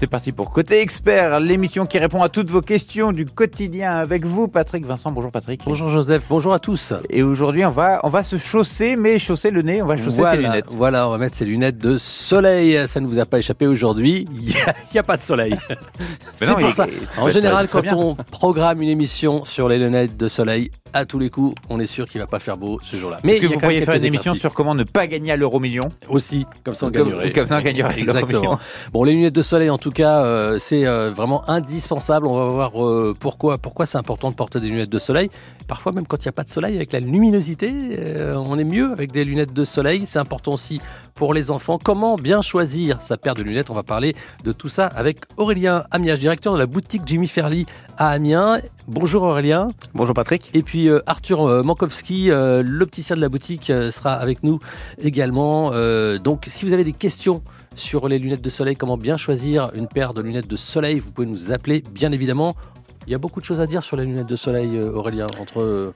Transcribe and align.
C'est 0.00 0.06
parti 0.08 0.32
pour 0.32 0.50
Côté 0.50 0.80
Expert, 0.80 1.40
l'émission 1.40 1.84
qui 1.84 1.98
répond 1.98 2.22
à 2.22 2.30
toutes 2.30 2.50
vos 2.50 2.62
questions 2.62 3.12
du 3.12 3.26
quotidien 3.26 3.90
avec 3.98 4.24
vous, 4.24 4.48
Patrick 4.48 4.86
Vincent. 4.86 5.12
Bonjour 5.12 5.30
Patrick. 5.30 5.60
Bonjour 5.66 5.90
Joseph, 5.90 6.24
bonjour 6.30 6.54
à 6.54 6.58
tous. 6.58 6.94
Et 7.10 7.22
aujourd'hui, 7.22 7.66
on 7.66 7.70
va, 7.70 8.00
on 8.02 8.08
va 8.08 8.22
se 8.22 8.38
chausser, 8.38 8.96
mais 8.96 9.18
chausser 9.18 9.50
le 9.50 9.60
nez, 9.60 9.82
on 9.82 9.86
va 9.86 9.98
chausser 9.98 10.22
voilà, 10.22 10.30
ses 10.38 10.42
lunettes. 10.42 10.74
Voilà, 10.74 11.06
on 11.06 11.10
va 11.10 11.18
mettre 11.18 11.36
ses 11.36 11.44
lunettes 11.44 11.76
de 11.76 11.98
soleil. 11.98 12.88
Ça 12.88 13.00
ne 13.00 13.06
vous 13.06 13.18
a 13.18 13.26
pas 13.26 13.40
échappé 13.40 13.66
aujourd'hui, 13.66 14.24
il 14.40 14.54
n'y 14.94 14.98
a, 14.98 15.02
pas 15.02 15.18
de 15.18 15.22
soleil. 15.22 15.54
C'est 16.36 16.46
pour 16.46 16.60
il- 16.62 16.72
ça. 16.72 16.86
il- 16.88 17.20
En 17.20 17.28
général, 17.28 17.68
quand 17.68 17.82
bien. 17.82 17.94
on 17.94 18.14
programme 18.14 18.80
une 18.80 18.88
émission 18.88 19.44
sur 19.44 19.68
les 19.68 19.76
lunettes 19.76 20.16
de 20.16 20.28
soleil, 20.28 20.70
à 20.94 21.04
tous 21.04 21.18
les 21.18 21.28
coups, 21.28 21.54
on 21.68 21.78
est 21.78 21.86
sûr 21.86 22.08
qu'il 22.08 22.22
va 22.22 22.26
pas 22.26 22.40
faire 22.40 22.56
beau 22.56 22.78
ce 22.82 22.96
jour-là. 22.96 23.18
Mais 23.22 23.32
Est-ce 23.34 23.42
que 23.42 23.46
vous 23.48 23.60
pourriez 23.60 23.82
faire 23.84 23.96
une 23.96 24.04
émission 24.06 24.34
sur 24.34 24.54
comment 24.54 24.74
ne 24.74 24.84
pas 24.84 25.06
gagner 25.06 25.32
à 25.32 25.36
l'euro 25.36 25.60
million? 25.60 25.88
Aussi, 26.08 26.46
comme 26.64 26.74
ça 26.74 26.86
on 26.86 26.90
Comme- 26.90 27.10
gagnerait. 27.10 27.32
comme 27.32 27.46
ça, 27.46 27.58
on 27.58 27.62
gagnerait. 27.62 28.00
Exactement. 28.00 28.58
Bon, 28.94 29.04
les 29.04 29.12
lunettes 29.12 29.34
de 29.34 29.42
soleil, 29.42 29.68
en 29.68 29.76
tout 29.76 29.89
cas, 29.90 30.24
euh, 30.24 30.58
c'est 30.58 30.86
euh, 30.86 31.10
vraiment 31.10 31.48
indispensable. 31.48 32.26
On 32.26 32.34
va 32.34 32.46
voir 32.46 32.84
euh, 32.84 33.14
pourquoi, 33.18 33.58
pourquoi 33.58 33.86
c'est 33.86 33.98
important 33.98 34.30
de 34.30 34.34
porter 34.34 34.60
des 34.60 34.68
lunettes 34.68 34.90
de 34.90 34.98
soleil. 34.98 35.30
Parfois, 35.68 35.92
même 35.92 36.06
quand 36.06 36.16
il 36.18 36.26
n'y 36.26 36.30
a 36.30 36.32
pas 36.32 36.44
de 36.44 36.50
soleil, 36.50 36.76
avec 36.76 36.92
la 36.92 37.00
luminosité, 37.00 37.72
on 38.34 38.58
est 38.58 38.64
mieux 38.64 38.90
avec 38.90 39.12
des 39.12 39.24
lunettes 39.24 39.52
de 39.52 39.64
soleil. 39.64 40.04
C'est 40.06 40.18
important 40.18 40.52
aussi 40.52 40.80
pour 41.14 41.34
les 41.34 41.50
enfants. 41.50 41.78
Comment 41.82 42.16
bien 42.16 42.42
choisir 42.42 43.00
sa 43.00 43.16
paire 43.16 43.34
de 43.34 43.42
lunettes? 43.42 43.70
On 43.70 43.74
va 43.74 43.82
parler 43.82 44.16
de 44.44 44.52
tout 44.52 44.68
ça 44.68 44.86
avec 44.86 45.18
Aurélien 45.36 45.84
Amiage, 45.90 46.20
directeur 46.20 46.54
de 46.54 46.58
la 46.58 46.66
boutique 46.66 47.02
Jimmy 47.06 47.28
Fairly 47.28 47.66
à 47.96 48.10
Amiens. 48.10 48.58
Bonjour 48.88 49.22
Aurélien. 49.22 49.68
Bonjour 49.94 50.14
Patrick. 50.14 50.50
Et 50.54 50.62
puis 50.62 50.88
Arthur 51.06 51.64
Mankowski, 51.64 52.30
l'opticien 52.30 53.14
de 53.14 53.20
la 53.20 53.28
boutique, 53.28 53.66
sera 53.66 54.14
avec 54.14 54.42
nous 54.42 54.58
également. 54.98 55.70
Donc 56.18 56.46
si 56.48 56.64
vous 56.64 56.72
avez 56.72 56.84
des 56.84 56.92
questions 56.92 57.42
sur 57.80 58.08
les 58.08 58.18
lunettes 58.18 58.42
de 58.42 58.50
soleil, 58.50 58.76
comment 58.76 58.98
bien 58.98 59.16
choisir 59.16 59.70
une 59.74 59.88
paire 59.88 60.12
de 60.12 60.20
lunettes 60.20 60.46
de 60.46 60.56
soleil, 60.56 60.98
vous 60.98 61.10
pouvez 61.10 61.26
nous 61.26 61.50
appeler, 61.50 61.82
bien 61.92 62.12
évidemment. 62.12 62.54
Il 63.06 63.12
y 63.12 63.14
a 63.14 63.18
beaucoup 63.18 63.40
de 63.40 63.44
choses 63.44 63.58
à 63.58 63.66
dire 63.66 63.82
sur 63.82 63.96
les 63.96 64.04
lunettes 64.04 64.28
de 64.28 64.36
soleil, 64.36 64.76
euh, 64.76 64.92
Aurélien, 64.92 65.26
entre 65.40 65.62
euh, 65.62 65.94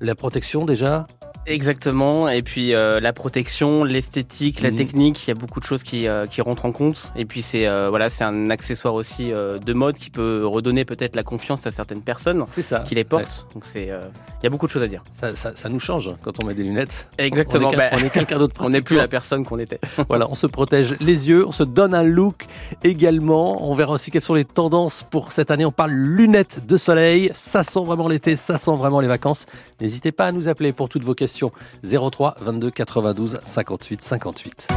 la 0.00 0.14
protection 0.14 0.64
déjà. 0.64 1.06
Exactement. 1.46 2.28
Et 2.28 2.42
puis 2.42 2.74
euh, 2.74 3.00
la 3.00 3.12
protection, 3.12 3.84
l'esthétique, 3.84 4.60
la 4.60 4.70
Mhm. 4.70 4.76
technique, 4.76 5.26
il 5.26 5.28
y 5.28 5.30
a 5.30 5.34
beaucoup 5.34 5.60
de 5.60 5.64
choses 5.64 5.82
qui, 5.82 6.06
euh, 6.08 6.26
qui 6.26 6.40
rentrent 6.40 6.64
en 6.64 6.72
compte. 6.72 7.12
Et 7.16 7.24
puis 7.24 7.42
c'est 7.42 7.66
euh, 7.68 7.88
voilà, 7.88 8.10
c'est 8.10 8.24
un 8.24 8.50
accessoire 8.50 8.94
aussi 8.94 9.28
de 9.28 9.72
mode 9.72 9.96
qui 9.98 10.10
peut 10.10 10.46
redonner 10.46 10.84
peut-être 10.84 11.16
la 11.16 11.22
confiance 11.22 11.66
à 11.66 11.70
certaines 11.70 12.02
personnes 12.02 12.44
ça. 12.62 12.80
qui 12.80 12.94
les 12.94 13.04
portent. 13.04 13.46
Donc 13.54 13.64
c'est, 13.64 13.84
il 13.84 14.44
y 14.44 14.46
a 14.46 14.50
beaucoup 14.50 14.66
de 14.66 14.70
choses 14.72 14.82
à 14.82 14.88
dire. 14.88 15.02
Ça, 15.12 15.34
ça- 15.36 15.52
ça 15.54 15.68
nous 15.68 15.78
change 15.80 16.10
quand 16.22 16.32
on 16.42 16.46
met 16.46 16.54
des 16.54 16.62
lunettes. 16.64 17.06
Exactement. 17.18 17.68
On 17.68 17.72
est, 17.72 17.76
Bah, 17.76 17.88
quel- 17.90 18.02
on 18.02 18.06
est 18.06 18.10
quelqu'un 18.10 18.38
d'autre. 18.38 18.54
on 18.64 18.68
n'est 18.70 18.80
plus 18.82 18.96
la 18.96 19.08
personne 19.08 19.44
qu'on 19.44 19.58
était. 19.58 19.78
Voilà, 20.08 20.26
on 20.30 20.34
se 20.34 20.46
protège 20.46 20.96
les 21.00 21.28
yeux, 21.28 21.46
on 21.46 21.52
se 21.52 21.62
donne 21.62 21.94
un 21.94 22.02
look 22.02 22.46
également. 22.84 23.68
On 23.70 23.74
verra 23.74 23.92
aussi 23.92 24.10
quelles 24.10 24.22
sont 24.22 24.34
les 24.34 24.44
tendances 24.44 25.02
pour 25.08 25.32
cette 25.32 25.50
année. 25.50 25.64
On 25.64 25.72
parle 25.72 25.92
lunettes 25.92 26.66
de 26.66 26.76
soleil. 26.76 27.30
Ça 27.34 27.62
sent 27.64 27.84
vraiment 27.84 28.08
l'été, 28.08 28.36
ça 28.36 28.58
sent 28.58 28.76
vraiment 28.76 29.00
les 29.00 29.08
vacances. 29.08 29.46
N'hésitez 29.80 30.12
pas 30.12 30.26
à 30.26 30.32
nous 30.32 30.48
appeler 30.48 30.72
pour 30.72 30.88
toutes 30.88 31.04
vos 31.04 31.14
questions. 31.14 31.35
03 31.82 32.36
22 32.40 32.70
92 32.70 33.38
58 33.44 34.02
58. 34.02 34.68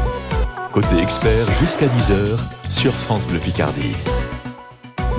Côté 0.72 0.98
expert 1.00 1.52
jusqu'à 1.60 1.88
10h 1.88 2.38
sur 2.70 2.94
France 2.94 3.28
Bleu 3.28 3.40
Picardie. 3.40 3.96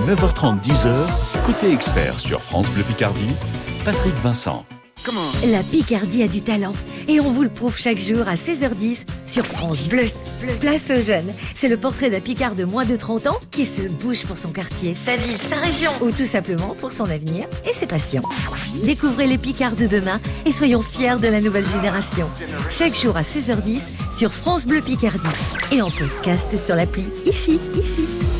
9h30, 0.06 0.60
10h, 0.62 1.06
côté 1.44 1.72
expert 1.72 2.18
sur 2.18 2.40
France 2.40 2.68
Bleu 2.70 2.84
Picardie, 2.84 3.34
Patrick 3.84 4.14
Vincent. 4.22 4.64
La 5.50 5.62
Picardie 5.62 6.22
a 6.22 6.28
du 6.28 6.42
talent 6.42 6.72
et 7.08 7.20
on 7.20 7.32
vous 7.32 7.42
le 7.42 7.48
prouve 7.48 7.74
chaque 7.78 7.98
jour 7.98 8.28
à 8.28 8.34
16h10 8.34 8.98
sur 9.24 9.46
France 9.46 9.82
Bleu. 9.84 10.10
Place 10.60 10.90
aux 10.90 11.02
jeunes, 11.02 11.32
c'est 11.54 11.68
le 11.68 11.78
portrait 11.78 12.10
d'un 12.10 12.20
Picard 12.20 12.54
de 12.54 12.64
moins 12.64 12.84
de 12.84 12.96
30 12.96 13.26
ans 13.28 13.38
qui 13.50 13.64
se 13.64 13.88
bouge 13.88 14.24
pour 14.24 14.36
son 14.36 14.50
quartier, 14.50 14.92
sa 14.92 15.16
ville, 15.16 15.38
sa 15.38 15.56
région 15.56 15.90
ou 16.02 16.10
tout 16.10 16.26
simplement 16.26 16.76
pour 16.78 16.92
son 16.92 17.04
avenir 17.04 17.46
et 17.68 17.72
ses 17.72 17.86
passions. 17.86 18.22
Découvrez 18.84 19.26
les 19.26 19.38
Picards 19.38 19.76
de 19.76 19.86
demain 19.86 20.20
et 20.44 20.52
soyons 20.52 20.82
fiers 20.82 21.16
de 21.18 21.28
la 21.28 21.40
nouvelle 21.40 21.66
génération. 21.66 22.28
Chaque 22.68 22.94
jour 22.94 23.16
à 23.16 23.22
16h10 23.22 23.80
sur 24.14 24.32
France 24.32 24.66
Bleu 24.66 24.82
Picardie 24.82 25.26
et 25.72 25.80
en 25.80 25.90
podcast 25.90 26.58
sur 26.58 26.76
l'appli 26.76 27.04
ici, 27.24 27.58
ici. 27.74 28.39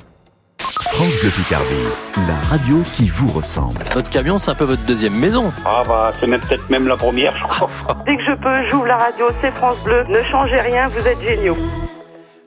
France 1.01 1.17
Bleu 1.19 1.31
Picardie, 1.31 1.73
la 2.27 2.35
radio 2.47 2.83
qui 2.93 3.09
vous 3.09 3.29
ressemble. 3.29 3.81
Votre 3.91 4.11
camion, 4.11 4.37
c'est 4.37 4.51
un 4.51 4.53
peu 4.53 4.65
votre 4.65 4.85
deuxième 4.85 5.15
maison. 5.15 5.51
Ah 5.65 5.81
bah 5.83 6.13
c'est 6.19 6.27
même 6.27 6.39
peut-être 6.41 6.69
même 6.69 6.87
la 6.87 6.95
première, 6.95 7.35
je 7.37 7.43
crois. 7.47 7.69
Dès 8.05 8.17
que 8.17 8.23
je 8.23 8.33
peux, 8.33 8.69
j'ouvre 8.69 8.85
la 8.85 8.97
radio, 8.97 9.25
c'est 9.41 9.49
France 9.49 9.77
Bleu. 9.83 10.03
Ne 10.09 10.21
changez 10.21 10.61
rien, 10.61 10.87
vous 10.89 11.07
êtes 11.07 11.19
géniaux. 11.19 11.57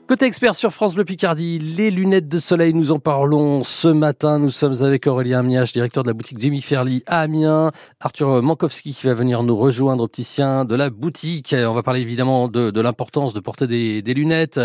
Côté 0.07 0.25
expert 0.25 0.55
sur 0.55 0.71
France 0.71 0.93
Bleu 0.95 1.03
Picardie, 1.03 1.57
les 1.57 1.89
lunettes 1.91 2.29
de 2.29 2.37
soleil, 2.37 2.73
nous 2.73 2.91
en 2.91 2.99
parlons 2.99 3.63
ce 3.63 3.87
matin. 3.87 4.39
Nous 4.39 4.51
sommes 4.51 4.83
avec 4.83 5.07
Aurélien 5.07 5.39
Amiach, 5.39 5.73
directeur 5.73 6.03
de 6.03 6.09
la 6.09 6.13
boutique 6.13 6.39
Jimmy 6.39 6.61
Fairly 6.61 7.03
à 7.07 7.21
Amiens. 7.21 7.71
Arthur 7.99 8.41
Mankowski 8.41 8.93
qui 8.93 9.07
va 9.07 9.15
venir 9.15 9.41
nous 9.43 9.57
rejoindre, 9.57 10.03
opticien 10.03 10.63
de 10.63 10.75
la 10.75 10.91
boutique. 10.91 11.53
On 11.57 11.73
va 11.73 11.81
parler 11.83 12.01
évidemment 12.01 12.47
de, 12.47 12.69
de 12.69 12.81
l'importance 12.81 13.33
de 13.33 13.39
porter 13.39 13.65
des, 13.65 14.01
des 14.03 14.13
lunettes 14.13 14.61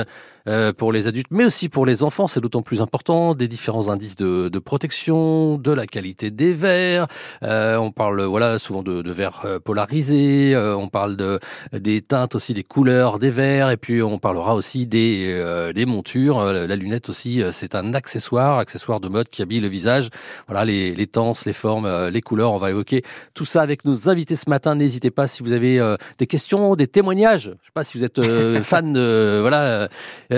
euh, 0.51 0.73
pour 0.73 0.93
les 0.93 1.07
adultes, 1.07 1.29
mais 1.31 1.45
aussi 1.45 1.69
pour 1.69 1.87
les 1.87 2.03
enfants. 2.03 2.27
C'est 2.27 2.41
d'autant 2.41 2.63
plus 2.63 2.81
important. 2.83 3.35
Des 3.35 3.49
différents 3.49 3.89
indices 3.89 4.17
de, 4.17 4.49
de 4.49 4.59
protection, 4.59 5.57
de 5.57 5.73
la 5.73 5.87
qualité 5.87 6.31
des 6.31 6.53
verres. 6.53 7.07
Euh, 7.43 7.77
on 7.77 7.93
parle 7.93 8.23
voilà 8.23 8.59
souvent 8.59 8.83
de, 8.83 9.01
de 9.03 9.13
verres 9.13 9.43
euh, 9.45 9.59
polarisés. 9.59 10.55
Euh, 10.55 10.77
on 10.77 10.89
parle 10.89 11.17
de 11.17 11.41
des 11.73 12.03
teintes 12.03 12.35
aussi, 12.35 12.53
des 12.53 12.65
couleurs 12.65 13.19
des 13.19 13.31
verres. 13.31 13.71
Et 13.71 13.77
puis 13.77 14.03
on 14.03 14.19
parlera 14.19 14.55
aussi 14.55 14.87
des 14.87 15.27
euh, 15.29 15.73
des 15.73 15.87
montures. 15.87 16.43
La 16.45 16.77
lunette 16.77 17.09
aussi, 17.09 17.43
c'est 17.53 17.75
un 17.75 17.95
accessoire, 17.95 18.59
accessoire 18.59 19.01
de 19.01 19.09
mode 19.09 19.29
qui 19.29 19.43
habille 19.43 19.61
le 19.61 19.69
visage. 19.69 20.11
Voilà 20.47 20.65
les, 20.65 20.95
les 20.95 21.07
tenses, 21.07 21.47
les 21.47 21.53
formes, 21.53 22.09
les 22.09 22.21
couleurs. 22.21 22.53
On 22.53 22.59
va 22.59 22.71
évoquer 22.71 23.03
tout 23.35 23.45
ça 23.45 23.63
avec 23.63 23.85
nos 23.85 24.09
invités 24.09 24.37
ce 24.37 24.51
matin. 24.51 24.75
N'hésitez 24.75 25.11
pas 25.11 25.27
si 25.27 25.43
vous 25.43 25.53
avez 25.53 25.79
euh, 25.79 25.97
des 26.19 26.27
questions, 26.27 26.75
des 26.75 26.87
témoignages. 26.87 27.53
Je 27.63 27.67
sais 27.67 27.73
pas 27.73 27.85
si 27.85 27.99
vous 27.99 28.05
êtes 28.05 28.19
euh, 28.19 28.63
fan 28.65 28.93
de 28.93 29.39
voilà 29.41 29.89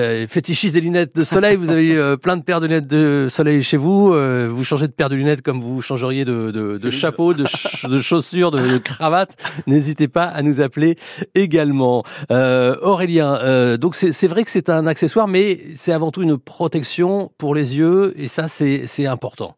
euh, 0.03 0.27
fétichiste 0.29 0.75
des 0.75 0.81
lunettes 0.81 1.17
de 1.17 1.23
soleil. 1.25 1.57
Vous 1.57 1.71
avez 1.71 1.97
euh, 1.97 2.17
plein 2.17 2.37
de 2.37 2.43
paires 2.43 2.61
de 2.61 2.67
lunettes 2.67 2.87
de 2.89 3.29
soleil 3.31 3.63
chez 3.63 3.77
vous. 3.77 4.13
Euh, 4.13 4.49
vous 4.53 4.65
changez 4.65 4.87
de 4.89 4.93
paire 4.93 5.09
de 5.09 5.15
lunettes 5.15 5.43
comme 5.43 5.61
vous 5.61 5.81
changeriez 5.81 6.25
de, 6.25 6.51
de, 6.51 6.79
de 6.79 6.91
chapeau, 6.91 7.33
de, 7.35 7.47
ch- 7.47 7.87
de 7.89 8.01
chaussures, 8.01 8.51
de, 8.51 8.67
de 8.69 8.79
cravate. 8.79 9.37
N'hésitez 9.67 10.09
pas 10.09 10.25
à 10.25 10.43
nous 10.43 10.61
appeler 10.61 10.97
également. 11.35 12.05
Euh, 12.31 12.77
Aurélien, 12.83 13.39
euh, 13.43 13.77
donc 13.77 13.95
c'est 13.95 14.27
vrai 14.27 14.45
que 14.45 14.51
c'est 14.51 14.69
un 14.69 14.87
accessoire, 14.87 15.29
mais 15.29 15.61
c'est 15.77 15.93
avant 15.93 16.11
tout 16.11 16.23
une 16.23 16.37
protection 16.39 17.31
pour 17.39 17.55
les 17.55 17.77
yeux, 17.79 18.15
et 18.17 18.29
ça 18.29 18.49
c'est 18.49 19.07
important. 19.07 19.57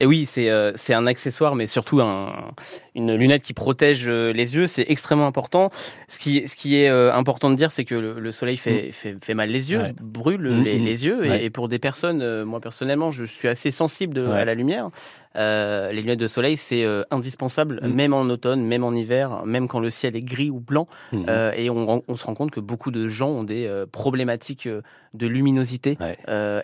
Et 0.00 0.06
oui, 0.06 0.26
c'est 0.26 0.48
euh, 0.48 0.70
c'est 0.76 0.94
un 0.94 1.08
accessoire, 1.08 1.56
mais 1.56 1.66
surtout 1.66 2.00
un, 2.00 2.52
une 2.94 3.14
lunette 3.16 3.42
qui 3.42 3.52
protège 3.52 4.04
euh, 4.06 4.32
les 4.32 4.54
yeux, 4.54 4.66
c'est 4.66 4.86
extrêmement 4.88 5.26
important. 5.26 5.70
Ce 6.08 6.20
qui, 6.20 6.46
ce 6.46 6.54
qui 6.54 6.76
est 6.80 6.88
euh, 6.88 7.12
important 7.12 7.50
de 7.50 7.56
dire, 7.56 7.72
c'est 7.72 7.84
que 7.84 7.96
le, 7.96 8.20
le 8.20 8.30
soleil 8.32 8.56
fait, 8.58 8.92
fait, 8.92 9.16
fait 9.20 9.34
mal 9.34 9.50
les 9.50 9.72
yeux, 9.72 9.80
Ouais. 9.80 9.94
brûle 10.00 10.40
Mm, 10.50 10.62
les, 10.62 10.78
mm. 10.78 10.84
les 10.84 11.06
yeux. 11.06 11.26
Et, 11.26 11.28
Ouais. 11.30 11.44
et 11.46 11.50
pour 11.50 11.66
des 11.68 11.80
personnes, 11.80 12.22
euh, 12.22 12.44
moi 12.44 12.60
personnellement, 12.60 13.10
je 13.10 13.24
suis 13.24 13.48
assez 13.48 13.72
sensible 13.72 14.14
de- 14.14 14.24
Ouais. 14.26 14.38
à 14.40 14.44
la 14.44 14.54
lumière. 14.54 14.90
Euh, 15.38 15.92
les 15.92 16.00
lunettes 16.02 16.18
de 16.20 16.26
soleil, 16.26 16.56
c'est 16.56 16.84
euh, 16.84 17.02
indispensable, 17.10 17.80
Mm. 17.82 17.92
même 17.94 18.12
en 18.14 18.22
automne, 18.22 18.64
même 18.64 18.82
en 18.84 18.92
hiver, 18.92 19.44
même 19.46 19.68
quand 19.68 19.80
le 19.80 19.90
ciel 19.90 20.16
est 20.16 20.20
gris 20.22 20.50
ou 20.50 20.58
blanc. 20.60 20.86
Mhm. 21.12 21.26
Euh, 21.28 21.52
et 21.56 21.70
on, 21.70 22.02
se 22.16 22.24
rend 22.24 22.34
compte 22.34 22.50
que 22.50 22.60
beaucoup 22.60 22.90
de 22.90 23.08
gens 23.08 23.28
ont 23.30 23.44
des 23.44 23.70
problématiques 23.92 24.68
de 25.14 25.26
luminosité 25.26 25.96
Ouais. 26.00 26.16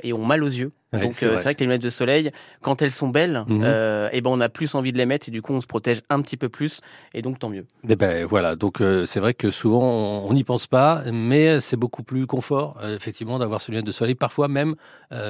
et 0.02 0.12
ont 0.12 0.24
mal 0.24 0.42
aux 0.42 0.48
yeux. 0.48 0.72
Ouais, 0.92 1.00
Donc 1.00 1.14
c'est 1.14 1.26
vrai. 1.26 1.54
que 1.56 1.60
les 1.60 1.66
lunettes 1.66 1.82
de 1.82 1.90
soleil, 1.90 2.30
quand 2.62 2.80
elles 2.80 2.92
sont 2.92 3.08
belles, 3.08 3.44
euh, 3.50 4.08
eh 4.12 4.20
ben 4.20 4.30
on 4.30 4.40
a 4.40 4.48
plus 4.48 4.76
envie 4.76 4.92
de 4.92 4.96
les 4.98 5.06
mettre 5.06 5.28
et 5.28 5.32
du 5.32 5.42
coup 5.42 5.52
on 5.52 5.60
se 5.60 5.66
protège 5.66 6.02
un 6.08 6.22
petit 6.22 6.36
peu 6.36 6.48
plus 6.48 6.80
et 7.14 7.20
donc 7.22 7.40
tant 7.40 7.48
mieux. 7.48 7.66
Eh 7.88 7.96
ben 7.96 8.24
voilà, 8.26 8.54
donc 8.54 8.80
euh, 8.80 9.04
c'est 9.04 9.18
vrai 9.18 9.34
que 9.34 9.50
souvent 9.50 9.82
on 9.82 10.32
n'y 10.32 10.44
pense 10.44 10.68
pas, 10.68 11.02
mais 11.12 11.60
c'est 11.60 11.76
beaucoup 11.76 12.04
plus 12.04 12.28
confort 12.28 12.76
euh, 12.80 12.94
effectivement 12.94 13.40
d'avoir 13.40 13.60
ce 13.60 13.72
lunette 13.72 13.86
de 13.86 13.90
soleil. 13.90 14.14
Parfois 14.14 14.46
même, 14.46 14.76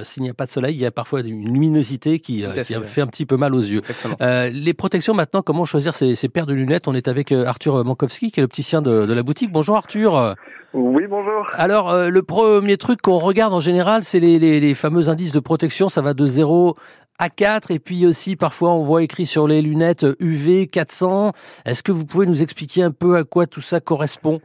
s'il 0.02 0.23
n'y 0.23 0.29
a 0.31 0.35
pas 0.35 0.44
de 0.46 0.50
soleil, 0.50 0.75
il 0.75 0.81
y 0.81 0.87
a 0.87 0.91
parfois 0.91 1.20
une 1.20 1.50
luminosité 1.52 2.19
qui, 2.20 2.43
Tout 2.43 2.50
à 2.50 2.52
qui 2.62 2.64
fait, 2.75 2.76
ouais. 2.79 2.87
fait 2.87 3.00
un 3.00 3.06
petit 3.06 3.25
peu 3.26 3.33
peu 3.34 3.40
mal 3.40 3.54
aux 3.54 3.60
yeux. 3.60 3.82
Euh, 4.20 4.48
les 4.52 4.75
protections 4.75 5.12
maintenant, 5.12 5.42
comment 5.42 5.64
choisir 5.64 5.94
ces, 5.94 6.14
ces 6.14 6.28
paires 6.28 6.46
de 6.46 6.54
lunettes? 6.54 6.86
On 6.86 6.94
est 6.94 7.08
avec 7.08 7.32
euh, 7.32 7.46
Arthur 7.46 7.84
Mankowski, 7.84 8.31
qui 8.31 8.38
est 8.38 8.42
l'opticien 8.42 8.81
de, 8.81 9.06
de 9.06 9.12
la 9.12 9.22
boutique. 9.25 9.50
Bonjour 9.50 9.76
Arthur. 9.76 10.36
Oui, 10.72 11.02
bonjour. 11.08 11.46
Alors, 11.54 11.90
euh, 11.90 12.10
le 12.10 12.22
premier 12.22 12.76
truc 12.76 13.02
qu'on 13.02 13.19
regarde 13.19 13.52
en 13.52 13.60
général, 13.60 14.04
c'est 14.04 14.20
les, 14.20 14.38
les, 14.38 14.60
les 14.60 14.75
fameux 14.75 15.08
indices 15.08 15.32
de 15.32 15.40
protection. 15.40 15.88
Ça 15.88 16.00
va 16.00 16.14
de 16.14 16.26
0 16.26 16.76
à 17.19 17.28
4 17.28 17.70
et 17.72 17.78
puis 17.78 18.06
aussi 18.06 18.36
parfois 18.36 18.72
on 18.72 18.82
voit 18.82 19.02
écrit 19.02 19.26
sur 19.26 19.48
les 19.48 19.62
lunettes 19.62 20.06
UV 20.20 20.69
400. 20.69 21.32
Est-ce 21.64 21.82
que 21.82 21.92
vous 21.92 22.04
pouvez 22.04 22.26
nous 22.26 22.42
expliquer 22.42 22.84
un 22.84 22.92
peu 22.92 23.16
à 23.16 23.25
quoi 23.25 23.46
tout 23.46 23.60
ça 23.60 23.81
correspond? 23.81 24.40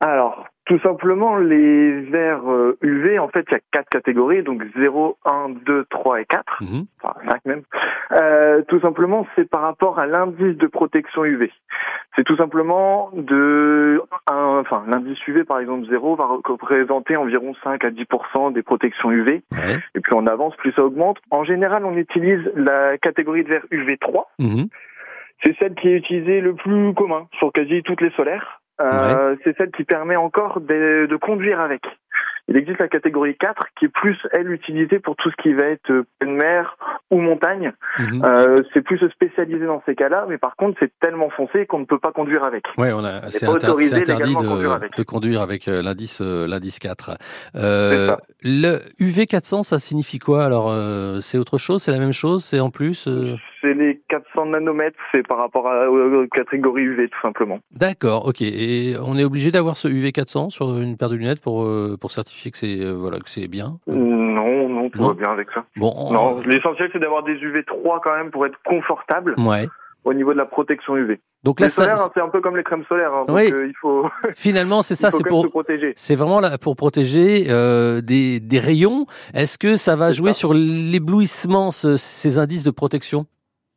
Alors, 0.00 0.46
tout 0.64 0.78
simplement, 0.80 1.36
les 1.36 2.00
verres 2.02 2.50
euh, 2.50 2.78
UV, 2.82 3.18
en 3.18 3.28
fait, 3.28 3.44
il 3.48 3.52
y 3.52 3.56
a 3.56 3.60
quatre 3.72 3.88
catégories, 3.88 4.42
donc 4.42 4.62
0, 4.76 5.18
1, 5.24 5.48
2, 5.66 5.86
3 5.90 6.20
et 6.20 6.24
4, 6.24 6.62
Mhm. 6.62 6.84
enfin 7.02 7.14
5 7.28 7.44
même. 7.46 7.62
Euh, 8.12 8.62
tout 8.68 8.80
simplement, 8.80 9.26
c'est 9.34 9.48
par 9.48 9.62
rapport 9.62 9.98
à 9.98 10.06
l'indice 10.06 10.56
de 10.56 10.66
protection 10.66 11.24
UV. 11.24 11.50
C'est 12.16 12.24
tout 12.24 12.36
simplement 12.36 13.10
de... 13.14 14.02
un- 14.30 14.58
enfin, 14.60 14.84
l'indice 14.86 15.18
UV, 15.26 15.44
par 15.44 15.58
exemple, 15.58 15.86
0 15.88 16.14
va 16.16 16.26
représenter 16.26 17.16
environ 17.16 17.54
5 17.64 17.84
à 17.84 17.90
10% 17.90 18.52
des 18.52 18.62
protections 18.62 19.10
UV. 19.10 19.42
Ouais. 19.52 19.78
Et 19.94 20.00
plus 20.00 20.14
on 20.14 20.26
avance, 20.26 20.54
plus 20.56 20.72
ça 20.72 20.84
augmente. 20.84 21.18
En 21.30 21.42
général, 21.44 21.84
on 21.84 21.96
utilise 21.96 22.40
la 22.54 22.98
catégorie 22.98 23.42
de 23.44 23.48
verre 23.48 23.66
UV3. 23.72 24.24
Mhm. 24.38 24.66
C'est 25.44 25.56
celle 25.58 25.74
qui 25.74 25.88
est 25.88 25.96
utilisée 25.96 26.40
le 26.40 26.54
plus 26.54 26.94
commun 26.94 27.26
sur 27.38 27.50
quasi 27.52 27.82
toutes 27.82 28.00
les 28.00 28.10
solaires. 28.10 28.60
Euh, 28.80 29.36
C'est 29.44 29.56
celle 29.56 29.70
qui 29.70 29.84
permet 29.84 30.16
encore 30.16 30.60
de, 30.60 31.06
de 31.08 31.16
conduire 31.16 31.60
avec. 31.60 31.82
Il 32.48 32.56
existe 32.56 32.80
la 32.80 32.88
catégorie 32.88 33.36
4 33.36 33.66
qui 33.78 33.84
est 33.84 33.88
plus, 33.88 34.18
elle, 34.32 34.50
utilisée 34.50 34.98
pour 34.98 35.14
tout 35.16 35.30
ce 35.30 35.36
qui 35.42 35.52
va 35.54 35.64
être 35.64 35.90
euh, 35.90 36.04
pleine 36.18 36.36
mer 36.36 36.76
ou 37.10 37.20
montagne. 37.20 37.72
Mhm. 37.98 38.22
Euh, 38.24 38.62
c'est 38.74 38.82
plus 38.82 38.98
spécialisé 39.10 39.64
dans 39.64 39.80
ces 39.86 39.94
cas-là, 39.94 40.26
mais 40.28 40.38
par 40.38 40.56
contre, 40.56 40.76
c'est 40.80 40.90
tellement 41.00 41.30
foncé 41.30 41.66
qu'on 41.66 41.78
ne 41.78 41.84
peut 41.84 42.00
pas 42.00 42.10
conduire 42.10 42.42
avec. 42.42 42.64
A, 42.76 43.30
c'est 43.30 43.46
inter- 43.46 43.68
interdit 43.68 44.32
à 44.32 44.34
conduire 44.34 44.70
de, 44.70 44.74
avec. 44.74 44.96
de 44.96 45.02
conduire 45.04 45.40
avec 45.40 45.68
euh, 45.68 45.82
l'indice 45.82 46.20
euh, 46.20 46.48
l'indice 46.48 46.80
4. 46.80 47.16
Euh, 47.54 48.16
le 48.42 48.78
UV 48.98 49.26
400, 49.26 49.62
ça 49.62 49.78
signifie 49.78 50.18
quoi? 50.18 50.44
Alors, 50.44 50.68
euh, 50.70 51.20
c'est 51.20 51.38
autre 51.38 51.58
chose? 51.58 51.82
C'est 51.82 51.92
la 51.92 51.98
même 52.00 52.12
chose? 52.12 52.44
C'est 52.44 52.60
en 52.60 52.70
plus 52.70 53.08
C'est 53.60 53.74
les 53.74 54.00
400 54.08 54.46
nanomètres, 54.46 54.98
c'est 55.12 55.24
par 55.26 55.38
rapport 55.38 55.68
à, 55.68 55.88
aux 55.88 56.26
catégories 56.26 56.82
UV, 56.82 57.08
tout 57.08 57.20
simplement. 57.22 57.60
D'accord, 57.70 58.26
ok. 58.26 58.42
Et 58.42 58.96
on 59.00 59.16
est 59.16 59.24
obligé 59.24 59.52
d'avoir 59.52 59.76
ce 59.76 59.86
UV 59.86 60.10
400 60.10 60.50
sur 60.50 60.76
une 60.78 60.96
paire 60.96 61.08
de 61.08 61.14
lunettes 61.14 61.40
pour 61.40 61.68
pour 62.00 62.10
certifier 62.10 62.31
que 62.50 62.58
c'est 62.58 62.80
euh, 62.80 62.92
voilà 62.92 63.18
que 63.18 63.28
c'est 63.28 63.48
bien. 63.48 63.78
Non, 63.86 64.68
non, 64.68 64.90
tout 64.90 64.98
Non. 65.00 65.08
va 65.08 65.14
bien 65.14 65.30
avec 65.32 65.48
ça. 65.52 65.64
Bon, 65.76 65.92
on- 65.96 66.12
Non, 66.12 66.40
l'essentiel, 66.46 66.90
c'est 66.92 66.98
d'avoir 66.98 67.22
des 67.22 67.34
UV3 67.34 68.00
quand 68.02 68.14
même 68.16 68.30
pour 68.30 68.46
être 68.46 68.58
confortable 68.64 69.34
ouais. 69.38 69.68
au 70.04 70.14
niveau 70.14 70.32
de 70.32 70.38
la 70.38 70.46
protection 70.46 70.96
UV. 70.96 71.20
Donc 71.44 71.58
là, 71.58 71.66
les 71.66 71.70
ça, 71.70 71.82
solaires, 71.82 71.96
c'est 72.14 72.20
un 72.20 72.28
peu 72.28 72.40
comme 72.40 72.56
les 72.56 72.62
crèmes 72.62 72.84
solaires. 72.88 73.12
hein, 73.12 73.24
donc 73.26 73.36
Oui. 73.36 73.50
euh, 73.52 73.66
il 73.66 73.74
faut, 73.80 74.08
finalement, 74.36 74.82
c'est 74.82 74.94
ça, 74.94 75.10
c'est 75.10 75.26
pour 75.26 75.46
c'est 75.96 76.14
vraiment 76.14 76.38
là 76.40 76.56
pour 76.58 76.76
protéger 76.76 77.46
euh, 77.48 78.00
des 78.00 78.38
des 78.40 78.58
rayons. 78.60 79.06
Est-ce 79.34 79.58
que 79.58 79.76
ça 79.76 79.96
va 79.96 80.12
jouer 80.12 80.32
ça. 80.32 80.38
sur 80.40 80.54
l'éblouissement 80.54 81.70
ce- 81.70 81.96
ces 81.96 82.38
indices 82.38 82.64
de 82.64 82.70
protection? 82.70 83.26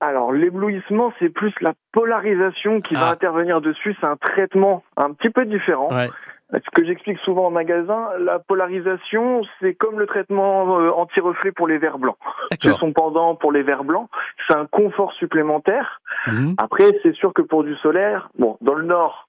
Alors, 0.01 0.31
l'éblouissement, 0.33 1.11
c'est 1.19 1.29
plus 1.29 1.53
la 1.61 1.73
polarisation 1.93 2.81
qui 2.81 2.93
va 2.95 3.07
Ah. 3.07 3.11
intervenir 3.11 3.61
dessus. 3.61 3.95
C'est 3.99 4.05
un 4.05 4.17
traitement 4.17 4.83
un 4.97 5.11
petit 5.13 5.29
peu 5.29 5.45
différent. 5.45 5.89
Ouais. 5.91 6.09
Ce 6.53 6.69
que 6.73 6.85
j'explique 6.85 7.17
souvent 7.19 7.47
en 7.47 7.51
magasin, 7.51 8.09
la 8.19 8.39
polarisation, 8.39 9.41
c'est 9.59 9.73
comme 9.73 9.99
le 9.99 10.05
traitement 10.05 10.79
euh, 10.79 10.91
anti-reflet 10.91 11.51
pour 11.51 11.67
les 11.67 11.79
verres 11.79 11.97
blancs. 11.97 12.17
C'est 12.61 12.71
son 12.73 12.93
pendant 12.93 13.35
pour 13.35 13.51
les 13.51 13.63
verres 13.63 13.83
blancs. 13.83 14.09
C'est 14.47 14.55
un 14.55 14.67
confort 14.67 15.11
supplémentaire. 15.13 16.01
Mhm. 16.27 16.55
Après, 16.57 16.97
c'est 17.01 17.15
sûr 17.15 17.33
que 17.33 17.41
pour 17.41 17.63
du 17.63 17.75
solaire, 17.77 18.29
bon, 18.37 18.57
dans 18.61 18.75
le 18.75 18.85
nord, 18.85 19.24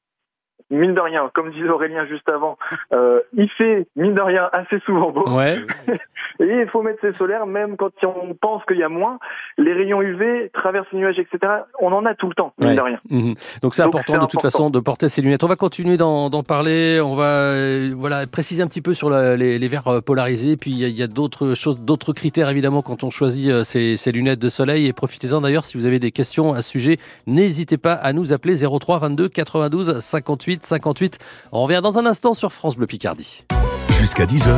mine 0.71 0.95
de 0.95 1.01
rien, 1.01 1.31
comme 1.35 1.51
disait 1.53 1.69
Aurélien 1.69 2.07
juste 2.07 2.29
avant, 2.29 2.59
euh, 2.93 3.21
il 3.37 3.49
fait, 3.51 3.87
mine 3.97 4.15
de 4.15 4.21
rien, 4.21 4.49
assez 4.53 4.79
souvent 4.81 5.11
beau. 5.11 5.29
Ouais. 5.31 5.59
Et 6.41 6.45
il 6.63 6.69
faut 6.69 6.83
mettre 6.83 7.01
ses 7.01 7.13
solaires, 7.15 7.47
même 7.47 7.77
quand 7.77 7.91
on 8.05 8.35
pense 8.35 8.63
qu'il 8.67 8.77
y 8.77 8.83
a 8.83 8.89
moins. 8.91 9.19
Les 9.57 9.73
rayons 9.73 10.03
UV 10.03 10.51
traversent 10.53 10.87
les 10.93 10.99
nuages, 10.99 11.19
etc. 11.19 11.53
On 11.81 11.93
en 11.93 12.05
a 12.05 12.15
tout 12.15 12.29
le 12.29 12.35
temps, 12.35 12.53
mine 12.59 12.71
Ouais. 12.71 12.77
de 12.77 12.81
rien. 12.81 13.01
Mhm. 13.09 13.35
Donc 13.63 13.75
c'est 13.75 13.83
important 13.83 14.19
de 14.19 14.27
toute 14.27 14.43
façon 14.43 14.69
de 14.71 14.79
porter 14.81 15.09
ces 15.09 15.23
lunettes. 15.23 15.45
On 15.45 15.49
va 15.49 15.57
continuer 15.57 15.97
d'en 15.97 16.29
parler. 16.43 17.01
On 17.03 17.15
va 17.15 17.25
euh, 17.25 17.93
voilà 17.97 18.27
préciser 18.27 18.63
un 18.63 18.67
petit 18.67 18.83
peu 18.83 18.93
sur 18.93 19.09
la- 19.09 19.37
les, 19.37 19.59
les 19.59 19.69
verres 19.69 19.89
euh, 19.89 20.01
polarisés. 20.01 20.57
Puis 20.57 20.73
il 20.73 20.89
y 20.89 21.03
a, 21.03 21.07
d'autres 21.07 21.55
choses, 21.55 21.81
d'autres 21.81 22.13
critères 22.13 22.51
évidemment 22.51 22.83
quand 22.83 23.03
on 23.05 23.11
choisit 23.11 23.63
ces, 23.65 23.97
ces 23.97 24.13
lunettes 24.13 24.39
de 24.41 24.49
soleil. 24.49 24.87
Et 24.87 24.93
profitez-en 24.93 25.41
d'ailleurs 25.41 25.65
si 25.65 25.79
vous 25.79 25.87
avez 25.87 25.99
des 25.99 26.11
questions 26.11 26.53
à 26.53 26.61
ce 26.63 26.71
sujet. 26.71 26.99
N'hésitez 27.27 27.79
pas 27.79 27.95
à 27.95 28.13
nous 28.13 28.33
appeler 28.33 28.57
03 28.57 28.99
22 28.99 29.29
92 29.29 30.01
58 30.01 30.56
58. 30.65 31.19
On 31.53 31.63
revient 31.65 31.81
dans 31.83 31.99
un 31.99 32.07
instant 32.07 32.35
sur 32.35 32.53
France 32.53 32.77
Bleu 32.77 32.87
Picardie. 32.87 33.45
Jusqu'à 33.91 34.27
10h, 34.27 34.55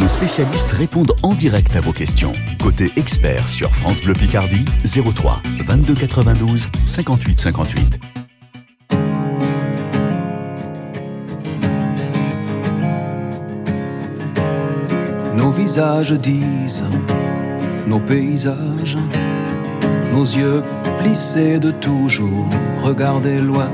nos 0.00 0.08
spécialistes 0.08 0.70
répondent 0.72 1.14
en 1.22 1.32
direct 1.34 1.74
à 1.76 1.80
vos 1.80 1.92
questions. 1.92 2.32
Côté 2.62 2.92
expert 2.96 3.48
sur 3.48 3.70
France 3.70 4.02
Bleu 4.02 4.12
Picardie, 4.12 4.64
03 4.84 5.40
22 5.66 5.94
92 5.94 6.68
58 6.86 7.40
58. 7.40 8.00
Nos 15.34 15.50
visages 15.50 16.12
disent, 16.12 16.84
nos 17.86 17.98
paysages, 17.98 18.96
nos 20.12 20.24
yeux 20.24 20.62
plissés 20.98 21.58
de 21.58 21.70
toujours 21.70 22.46
regarder 22.82 23.40
loin. 23.40 23.70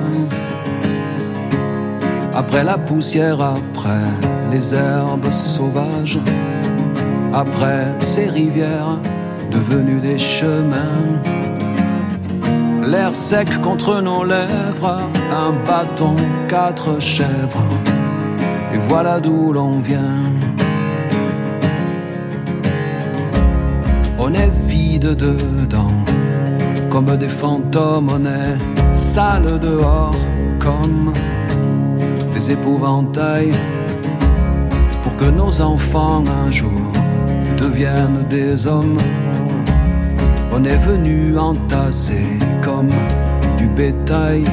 Après 2.39 2.63
la 2.63 2.79
poussière, 2.79 3.41
après 3.41 4.07
les 4.53 4.73
herbes 4.73 5.33
sauvages, 5.33 6.21
après 7.35 7.89
ces 7.99 8.27
rivières 8.27 9.01
devenues 9.51 10.01
des 10.01 10.19
chemins. 10.19 11.19
L'air 12.87 13.13
sec 13.17 13.49
contre 13.61 14.01
nos 14.01 14.23
lèvres, 14.23 15.01
un 15.33 15.53
bâton, 15.67 16.15
quatre 16.49 17.01
chèvres, 17.01 17.73
et 18.73 18.79
voilà 18.89 19.19
d'où 19.19 19.53
l'on 19.53 19.81
vient. 19.81 20.23
On 24.17 24.33
est 24.33 24.53
vide 24.69 25.17
dedans, 25.17 25.97
comme 26.89 27.17
des 27.17 27.35
fantômes, 27.43 28.11
on 28.15 28.25
est 28.25 28.95
sale 28.95 29.59
dehors, 29.59 30.15
comme 30.61 31.13
des 32.39 32.53
épouvantails, 32.53 33.51
pour 35.03 35.17
que 35.17 35.25
nos 35.25 35.61
enfants 35.61 36.23
un 36.45 36.51
jour 36.51 36.93
deviennent 37.61 38.25
des 38.31 38.67
hommes. 38.67 38.99
On 40.53 40.63
est 40.63 40.77
venu 40.77 41.37
entasser 41.37 42.29
comme 42.63 42.91
du 43.57 43.67
bétail. 43.67 44.45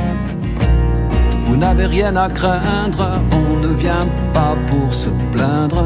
Vous 1.46 1.58
n'avez 1.58 1.86
rien 1.86 2.16
à 2.16 2.28
craindre, 2.28 3.22
on 3.32 3.68
ne 3.68 3.74
vient 3.76 4.08
pas 4.34 4.56
pour 4.68 4.92
se 4.92 5.10
plaindre, 5.32 5.86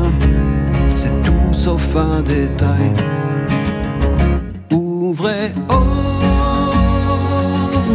c'est 0.96 1.22
tout 1.24 1.54
sauf 1.54 1.96
un 1.98 2.22
détail. 2.22 2.94
Ouvrez, 4.72 5.52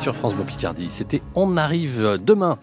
Sur 0.00 0.14
France 0.14 0.34
Picardie. 0.46 0.88
C'était 0.88 1.20
On 1.34 1.56
arrive 1.56 2.18
demain. 2.24 2.56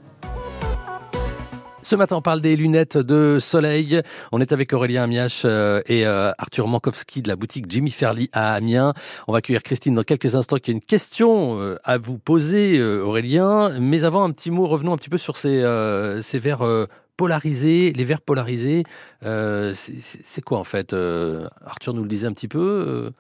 Ce 1.83 1.97
matin, 1.97 2.15
on 2.15 2.21
parle 2.21 2.39
des 2.39 2.55
lunettes 2.55 2.97
de 2.97 3.39
soleil. 3.41 4.01
On 4.31 4.39
est 4.39 4.53
avec 4.53 4.71
Aurélien 4.71 5.03
Amiache 5.03 5.41
euh, 5.43 5.81
et 5.87 6.07
euh, 6.07 6.31
Arthur 6.37 6.65
Mankowski 6.69 7.21
de 7.21 7.27
la 7.27 7.35
boutique 7.35 7.65
Jimmy 7.67 7.91
Fairly 7.91 8.29
à 8.31 8.53
Amiens. 8.53 8.93
On 9.27 9.33
va 9.33 9.39
accueillir 9.39 9.63
Christine 9.63 9.95
dans 9.95 10.03
quelques 10.03 10.35
instants 10.35 10.59
qui 10.59 10.71
a 10.71 10.73
une 10.73 10.79
question 10.79 11.59
euh, 11.59 11.77
à 11.83 11.97
vous 11.97 12.17
poser, 12.17 12.81
Aurélien. 12.81 13.77
Mais 13.81 14.05
avant, 14.05 14.23
un 14.23 14.31
petit 14.31 14.49
mot, 14.49 14.65
revenons 14.65 14.93
un 14.93 14.97
petit 14.97 15.09
peu 15.09 15.17
sur 15.17 15.35
ces, 15.35 15.61
ces 16.21 16.39
verres 16.39 16.65
polarisés. 17.17 17.91
Les 17.91 18.05
verres 18.05 18.21
polarisés, 18.21 18.85
c'est 19.21 20.41
quoi 20.41 20.57
en 20.57 20.63
fait 20.63 20.95
Arthur 21.65 21.93
nous 21.93 22.03
le 22.03 22.09
disait 22.09 22.27
un 22.27 22.33
petit 22.33 22.47
peu. 22.47 23.11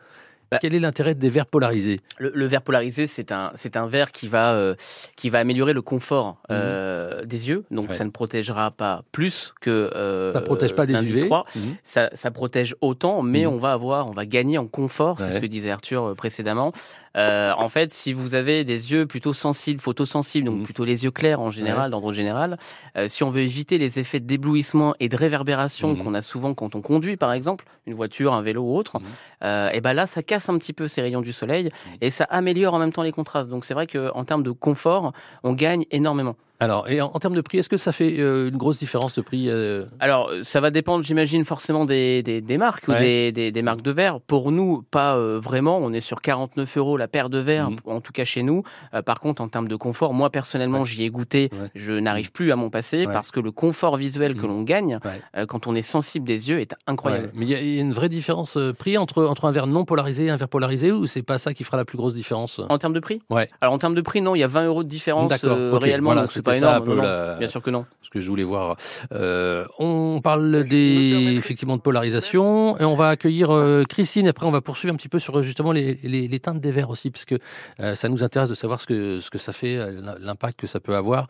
Bah, 0.49 0.59
Quel 0.61 0.73
est 0.73 0.79
l'intérêt 0.79 1.13
des 1.13 1.29
verres 1.29 1.45
polarisés 1.45 1.99
le, 2.19 2.31
le, 2.33 2.45
verre 2.45 2.61
polarisé, 2.61 3.05
c'est 3.05 3.33
un, 3.33 3.51
c'est 3.55 3.75
un 3.75 3.87
verre 3.87 4.13
qui 4.13 4.29
va, 4.29 4.53
euh, 4.53 4.75
qui 5.17 5.29
va 5.29 5.39
améliorer 5.39 5.73
le 5.73 5.81
confort 5.81 6.33
mmh. 6.33 6.51
euh, 6.51 7.25
des 7.25 7.49
yeux. 7.49 7.65
Donc, 7.69 7.89
ouais. 7.89 7.93
ça 7.93 8.05
ne 8.05 8.11
protégera 8.11 8.71
pas 8.71 9.03
plus 9.11 9.53
que 9.59 9.69
euh, 9.69 10.31
ça 10.31 10.39
protège 10.39 10.73
pas 10.73 10.85
des 10.85 10.93
UV. 10.93 11.27
Mmh. 11.27 11.59
Ça, 11.83 12.09
ça, 12.13 12.31
protège 12.31 12.75
autant, 12.79 13.23
mais 13.23 13.45
mmh. 13.45 13.49
on 13.49 13.57
va 13.57 13.73
avoir, 13.73 14.09
on 14.09 14.13
va 14.13 14.25
gagner 14.25 14.57
en 14.57 14.67
confort. 14.67 15.19
C'est 15.19 15.25
ouais. 15.25 15.31
ce 15.31 15.39
que 15.39 15.45
disait 15.45 15.71
Arthur 15.71 16.03
euh, 16.03 16.15
précédemment. 16.15 16.71
En 17.15 17.67
fait, 17.67 17.89
si 17.89 18.13
vous 18.13 18.35
avez 18.35 18.63
des 18.63 18.91
yeux 18.91 19.07
plutôt 19.07 19.33
sensibles, 19.33 19.81
photosensibles, 19.81 20.45
donc 20.45 20.59
mmh. 20.59 20.63
plutôt 20.63 20.85
les 20.85 21.03
yeux 21.03 21.11
clairs 21.11 21.41
en 21.41 21.49
général, 21.49 21.85
ouais. 21.85 21.89
d'ordre 21.89 22.13
général, 22.13 22.59
si 23.07 23.23
on 23.23 23.31
veut 23.31 23.41
éviter 23.41 23.79
les 23.79 23.97
effets 23.97 24.19
d'éblouissement 24.19 24.93
et 24.99 25.09
de 25.09 25.15
réverbération 25.15 25.95
qu'on 25.95 26.13
a 26.13 26.21
souvent 26.21 26.53
quand 26.53 26.75
on 26.75 26.81
conduit, 26.81 27.17
par 27.17 27.33
exemple, 27.33 27.65
une 27.87 27.95
voiture, 27.95 28.33
un 28.33 28.43
vélo 28.43 28.61
ou 28.61 28.77
autre, 28.77 28.97
et 29.41 29.81
ben 29.81 29.93
là, 29.93 30.05
ça 30.05 30.21
casse 30.21 30.36
un 30.49 30.57
petit 30.57 30.73
peu 30.73 30.87
ces 30.87 31.01
rayons 31.01 31.21
du 31.21 31.33
soleil 31.33 31.69
et 32.01 32.09
ça 32.09 32.25
améliore 32.25 32.73
en 32.73 32.79
même 32.79 32.93
temps 32.93 33.03
les 33.03 33.11
contrastes. 33.11 33.49
Donc 33.49 33.65
c'est 33.65 33.73
vrai 33.73 33.87
qu'en 33.87 34.23
termes 34.23 34.43
de 34.43 34.51
confort, 34.51 35.13
on 35.43 35.53
gagne 35.53 35.85
énormément. 35.91 36.35
Alors, 36.59 36.89
et 36.89 37.01
en, 37.01 37.11
en, 37.13 37.19
termes 37.19 37.35
de 37.35 37.41
prix, 37.41 37.59
est-ce 37.59 37.69
que 37.69 37.77
ça 37.77 37.91
fait 37.91 38.19
euh, 38.19 38.49
une 38.49 38.57
grosse 38.57 38.79
différence 38.79 39.13
de 39.13 39.21
prix 39.21 39.49
euh... 39.49 39.85
Alors, 39.99 40.31
ça 40.43 40.59
va 40.59 40.71
dépendre, 40.71 41.03
j'imagine, 41.03 41.45
forcément 41.45 41.85
des, 41.85 42.23
des, 42.23 42.41
des 42.41 42.57
marques 42.57 42.87
ouais. 42.87 42.95
ou 42.95 42.97
des, 42.97 43.31
des, 43.31 43.51
des, 43.51 43.61
marques 43.61 43.83
de 43.83 43.91
verre. 43.91 44.19
Pour 44.21 44.51
nous, 44.51 44.83
pas 44.89 45.15
euh, 45.15 45.39
vraiment. 45.39 45.77
On 45.77 45.93
est 45.93 46.01
sur 46.01 46.21
49 46.21 46.77
euros 46.77 46.97
la 46.97 47.07
paire 47.07 47.29
de 47.29 47.37
verres, 47.37 47.69
mmh. 47.69 47.77
en 47.85 48.01
tout 48.01 48.11
cas 48.11 48.25
chez 48.25 48.43
nous. 48.43 48.63
Par 49.05 49.19
contre, 49.19 49.41
en 49.41 49.47
termes 49.47 49.67
de 49.67 49.75
confort, 49.75 50.13
moi 50.13 50.29
personnellement, 50.29 50.79
ouais. 50.79 50.85
j'y 50.85 51.03
ai 51.03 51.09
goûté. 51.09 51.49
Ouais. 51.51 51.69
Je 51.75 51.93
n'arrive 51.93 52.31
plus 52.31 52.51
à 52.51 52.55
m'en 52.55 52.69
passer 52.69 53.05
parce 53.05 53.31
que 53.31 53.39
le 53.39 53.51
confort 53.51 53.97
visuel 53.97 54.33
mmh. 54.33 54.37
que 54.37 54.47
l'on 54.47 54.63
gagne 54.63 54.99
quand 55.47 55.67
on 55.67 55.75
est 55.75 55.81
sensible 55.81 56.25
des 56.25 56.49
yeux 56.49 56.59
est 56.59 56.73
incroyable. 56.87 57.31
Mais 57.35 57.45
il 57.45 57.49
y, 57.49 57.53
y, 57.53 57.77
a 57.77 57.81
une 57.81 57.93
vraie 57.93 58.09
différence 58.09 58.57
prix 58.77 58.97
entre, 58.97 59.23
entre 59.25 59.45
un 59.45 59.51
verre 59.51 59.67
non 59.67 59.85
polarisé 59.85 60.25
et 60.25 60.29
un 60.29 60.35
verre 60.35 60.49
polarisé 60.49 60.91
ou 60.91 61.05
c'est 61.05 61.21
pas 61.21 61.37
ça 61.37 61.53
qui 61.53 61.63
fera 61.63 61.77
la 61.77 61.85
plus 61.85 61.97
grosse 61.97 62.13
différence? 62.13 62.61
En 62.69 62.77
termes 62.77 62.93
de 62.93 62.99
prix? 62.99 63.21
Ouais. 63.29 63.49
Alors, 63.61 63.73
en 63.73 63.77
termes 63.77 63.95
de 63.95 64.01
prix, 64.01 64.21
non, 64.21 64.35
il 64.35 64.39
y 64.39 64.43
a 64.43 64.47
20 64.47 64.65
euros 64.65 64.83
de 64.83 64.89
différence 64.89 65.31
réellement. 65.43 66.13
Voilà, 66.13 66.27
c'est 66.27 66.46
pas 66.51 66.57
énorme. 66.57 66.75
Un 66.75 66.81
peu 66.81 66.95
non, 66.95 67.01
la 67.01 67.33
Bien 67.35 67.47
sûr 67.47 67.61
que 67.61 67.69
non. 67.69 67.85
Ce 68.01 68.09
que 68.09 68.19
je 68.19 68.29
voulais 68.29 68.43
voir. 68.43 68.77
Euh, 69.11 69.65
on 69.79 70.21
parle 70.23 70.63
des 70.63 71.35
effectivement 71.37 71.77
de 71.77 71.81
polarisation 71.81 72.77
et 72.79 72.85
on 72.85 72.95
va 72.95 73.09
accueillir 73.09 73.53
euh, 73.53 73.83
Christine. 73.87 74.27
Après, 74.27 74.45
on 74.45 74.51
va 74.51 74.61
poursuivre 74.61 74.93
un 74.93 74.97
petit 74.97 75.09
peu 75.09 75.19
sur 75.19 75.41
justement 75.41 75.71
les, 75.71 75.99
les, 76.03 76.27
les 76.27 76.39
teintes 76.39 76.59
des 76.59 76.71
verres 76.71 76.89
aussi, 76.89 77.11
parce 77.11 77.25
que 77.25 77.35
euh, 77.79 77.95
ça 77.95 78.09
nous 78.09 78.23
intéresse 78.23 78.49
de 78.49 78.55
savoir 78.55 78.79
ce 78.79 78.87
que 78.87 79.19
ce 79.19 79.29
que 79.29 79.37
ça 79.37 79.53
fait, 79.53 79.77
l'impact 80.19 80.59
que 80.59 80.67
ça 80.67 80.79
peut 80.79 80.95
avoir. 80.95 81.27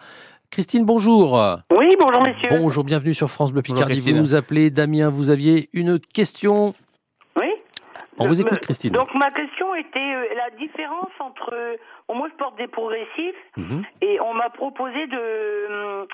Christine, 0.49 0.85
bonjour. 0.85 1.33
Oui, 1.75 1.95
bonjour 1.99 2.21
messieurs. 2.23 2.49
Bonjour, 2.49 2.83
bienvenue 2.83 3.13
sur 3.13 3.29
France 3.29 3.51
Bleu 3.51 3.61
Picardie. 3.61 3.95
Bonjour, 3.95 4.13
vous 4.13 4.19
nous 4.19 4.35
appelez 4.35 4.69
Damien, 4.69 5.09
vous 5.09 5.29
aviez 5.29 5.69
une 5.73 5.99
question. 5.99 6.73
On 8.19 8.27
vous 8.27 8.39
écoute, 8.41 8.59
Christine. 8.59 8.91
Donc 8.93 9.13
ma 9.13 9.31
question 9.31 9.75
était 9.75 9.99
euh, 9.99 10.35
la 10.35 10.49
différence 10.57 11.11
entre. 11.19 11.53
Bon, 12.07 12.15
moi, 12.15 12.27
je 12.31 12.37
porte 12.37 12.57
des 12.57 12.67
progressifs 12.67 13.41
mm 13.57 13.63
-hmm. 13.63 13.81
et 14.01 14.19
on 14.21 14.33
m'a 14.33 14.49
proposé 14.49 15.07
de. 15.07 16.07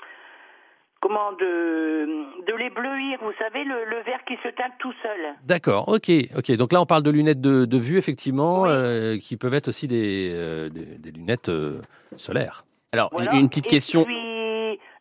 Comment 1.00 1.32
de, 1.32 2.06
de 2.48 2.54
les 2.62 2.70
bleuir, 2.70 3.18
vous 3.20 3.36
savez, 3.38 3.62
le, 3.72 3.84
le 3.94 3.98
verre 4.08 4.24
qui 4.26 4.36
se 4.42 4.48
teinte 4.48 4.72
tout 4.78 4.94
seul. 5.02 5.20
D'accord, 5.44 5.82
ok, 5.96 6.08
ok. 6.38 6.48
Donc 6.56 6.72
là, 6.72 6.80
on 6.80 6.86
parle 6.86 7.02
de 7.02 7.10
lunettes 7.10 7.42
de, 7.42 7.66
de 7.66 7.78
vue, 7.86 7.98
effectivement, 7.98 8.62
oui. 8.62 8.70
euh, 8.70 9.18
qui 9.18 9.36
peuvent 9.36 9.52
être 9.60 9.68
aussi 9.68 9.86
des, 9.86 10.32
euh, 10.34 10.70
des, 10.70 10.86
des 11.04 11.10
lunettes 11.18 11.50
euh, 11.50 11.82
solaires. 12.16 12.64
Alors, 12.94 13.10
voilà. 13.12 13.34
une 13.34 13.48
petite 13.50 13.66
question. 13.66 14.04
Puis, 14.04 14.33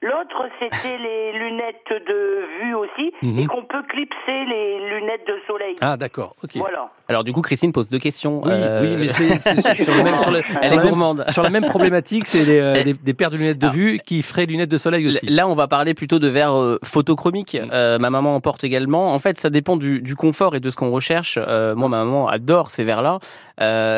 L'autre, 0.04 0.50
c'était 0.60 0.98
les 1.08 1.32
lunettes 1.32 1.94
de 2.12 2.20
vue 2.60 2.76
aussi, 2.76 3.14
mm 3.22 3.30
-hmm. 3.30 3.44
et 3.44 3.46
qu'on 3.48 3.64
peut 3.64 3.84
clipser 3.88 4.40
les 4.54 4.68
lunettes 4.92 5.26
de 5.28 5.38
soleil. 5.48 5.76
Ah, 5.82 5.96
d'accord, 5.98 6.36
ok. 6.44 6.52
Voilà. 6.56 6.90
Alors, 7.10 7.24
du 7.24 7.34
coup, 7.34 7.42
Christine 7.42 7.72
pose 7.74 7.90
deux 7.90 8.00
questions. 8.00 8.42
Oui, 8.44 8.52
euh... 8.52 8.82
oui 8.82 8.96
mais 8.98 9.10
c'est 9.10 9.40
sur, 9.84 9.94
le 9.94 10.04
même, 10.04 10.20
sur, 10.20 10.32
le, 10.32 10.42
sur, 10.42 10.76
la 10.76 10.84
même, 10.84 11.26
sur 11.36 11.44
la 11.44 11.50
même 11.50 11.66
problématique, 11.66 12.26
c'est 12.26 12.46
euh, 12.48 12.84
des, 12.84 12.94
des, 12.94 13.14
paires 13.14 13.30
de 13.30 13.38
lunettes 13.38 13.60
de 13.60 13.66
Alors, 13.68 13.76
vue 13.76 14.00
qui 14.06 14.24
feraient 14.24 14.46
lunettes 14.46 14.72
de 14.72 14.78
soleil 14.78 15.08
aussi. 15.08 15.26
Là, 15.28 15.48
on 15.48 15.54
va 15.54 15.68
parler 15.68 15.94
plutôt 15.94 16.20
de 16.20 16.28
verres 16.28 16.60
euh, 16.60 16.80
photochromiques. 16.84 17.58
Mm. 17.62 17.98
ma 18.00 18.10
maman 18.10 18.36
en 18.36 18.42
porte 18.42 18.64
également. 18.64 19.14
En 19.14 19.20
fait, 19.20 19.38
ça 19.38 19.50
dépend 19.50 19.78
du, 19.78 20.02
du 20.02 20.16
confort 20.16 20.56
et 20.56 20.60
de 20.60 20.70
ce 20.70 20.76
qu'on 20.76 20.92
recherche. 20.92 21.38
Euh, 21.38 21.76
moi, 21.76 21.88
ma 21.88 22.04
maman 22.04 22.28
adore 22.28 22.72
ces 22.72 22.84
verres-là. 22.84 23.20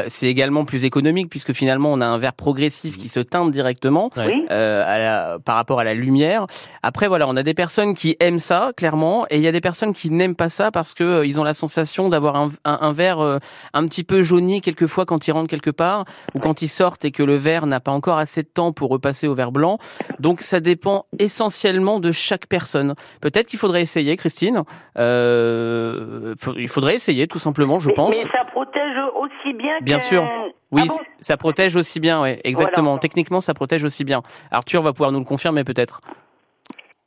c'est 0.09 0.27
également 0.27 0.65
plus 0.65 0.83
économique 0.83 1.29
puisque 1.29 1.53
finalement, 1.53 1.91
on 1.93 2.01
a 2.01 2.05
un 2.05 2.17
verre 2.17 2.33
progressif 2.33 2.97
qui 2.97 3.09
se 3.09 3.19
teinte 3.19 3.51
directement 3.51 4.11
oui. 4.17 4.45
à 4.49 4.97
la, 5.03 5.37
par 5.45 5.55
rapport 5.55 5.79
à 5.79 5.83
la 5.83 5.94
lumière. 5.95 6.47
Après, 6.83 7.07
voilà, 7.07 7.27
on 7.27 7.35
a 7.35 7.43
des 7.43 7.53
personnes 7.53 7.95
qui 7.95 8.15
aiment 8.19 8.39
ça, 8.39 8.71
clairement, 8.75 9.25
et 9.29 9.37
il 9.37 9.41
y 9.41 9.47
a 9.47 9.51
des 9.51 9.61
personnes 9.61 9.93
qui 9.93 10.09
n'aiment 10.09 10.35
pas 10.35 10.49
ça 10.49 10.71
parce 10.71 10.93
que 10.93 11.03
euh, 11.03 11.25
ils 11.25 11.39
ont 11.39 11.43
la 11.43 11.53
sensation 11.53 12.09
d'avoir 12.09 12.35
un, 12.35 12.49
un, 12.63 12.77
un, 12.81 12.93
verre 12.93 13.19
euh, 13.19 13.39
un 13.73 13.85
petit 13.87 14.03
peu 14.03 14.21
jauni 14.21 14.61
quelquefois 14.61 15.05
quand 15.05 15.27
ils 15.27 15.31
rentrent 15.31 15.49
quelque 15.49 15.71
part 15.71 16.05
ou 16.33 16.39
quand 16.39 16.61
ils 16.61 16.67
sortent 16.67 17.05
et 17.05 17.11
que 17.11 17.23
le 17.23 17.35
verre 17.35 17.65
n'a 17.65 17.79
pas 17.79 17.91
encore 17.91 18.17
assez 18.17 18.43
de 18.43 18.47
temps 18.47 18.71
pour 18.71 18.89
repasser 18.89 19.27
au 19.27 19.35
verre 19.35 19.51
blanc. 19.51 19.77
Donc, 20.19 20.41
ça 20.41 20.59
dépend 20.59 21.05
essentiellement 21.19 21.99
de 21.99 22.11
chaque 22.11 22.47
personne. 22.47 22.95
Peut-être 23.21 23.47
qu'il 23.47 23.59
faudrait 23.59 23.81
essayer, 23.81 24.15
Christine. 24.15 24.63
Euh, 24.97 26.35
il 26.57 26.69
faudrait 26.69 26.95
essayer, 26.95 27.27
tout 27.27 27.39
simplement, 27.39 27.79
je 27.79 27.89
mais, 27.89 27.93
pense. 27.93 28.15
Mais 28.15 28.29
ça 28.31 28.45
protège 28.51 28.97
aussi 29.15 29.53
bien. 29.53 29.79
Bien 29.81 29.99
sûr. 29.99 30.27
Oui, 30.75 30.83
ah 30.85 30.87
bon 30.89 30.97
ça 31.19 31.37
protège 31.37 31.75
aussi 31.75 31.99
bien, 31.99 32.21
oui, 32.21 32.35
exactement. 32.43 32.91
Voilà. 32.91 32.99
Techniquement, 32.99 33.41
ça 33.41 33.53
protège 33.53 33.83
aussi 33.83 34.03
bien. 34.03 34.21
Arthur 34.51 34.81
va 34.81 34.93
pouvoir 34.93 35.11
nous 35.11 35.19
le 35.19 35.25
confirmer 35.25 35.63
peut-être. 35.63 36.01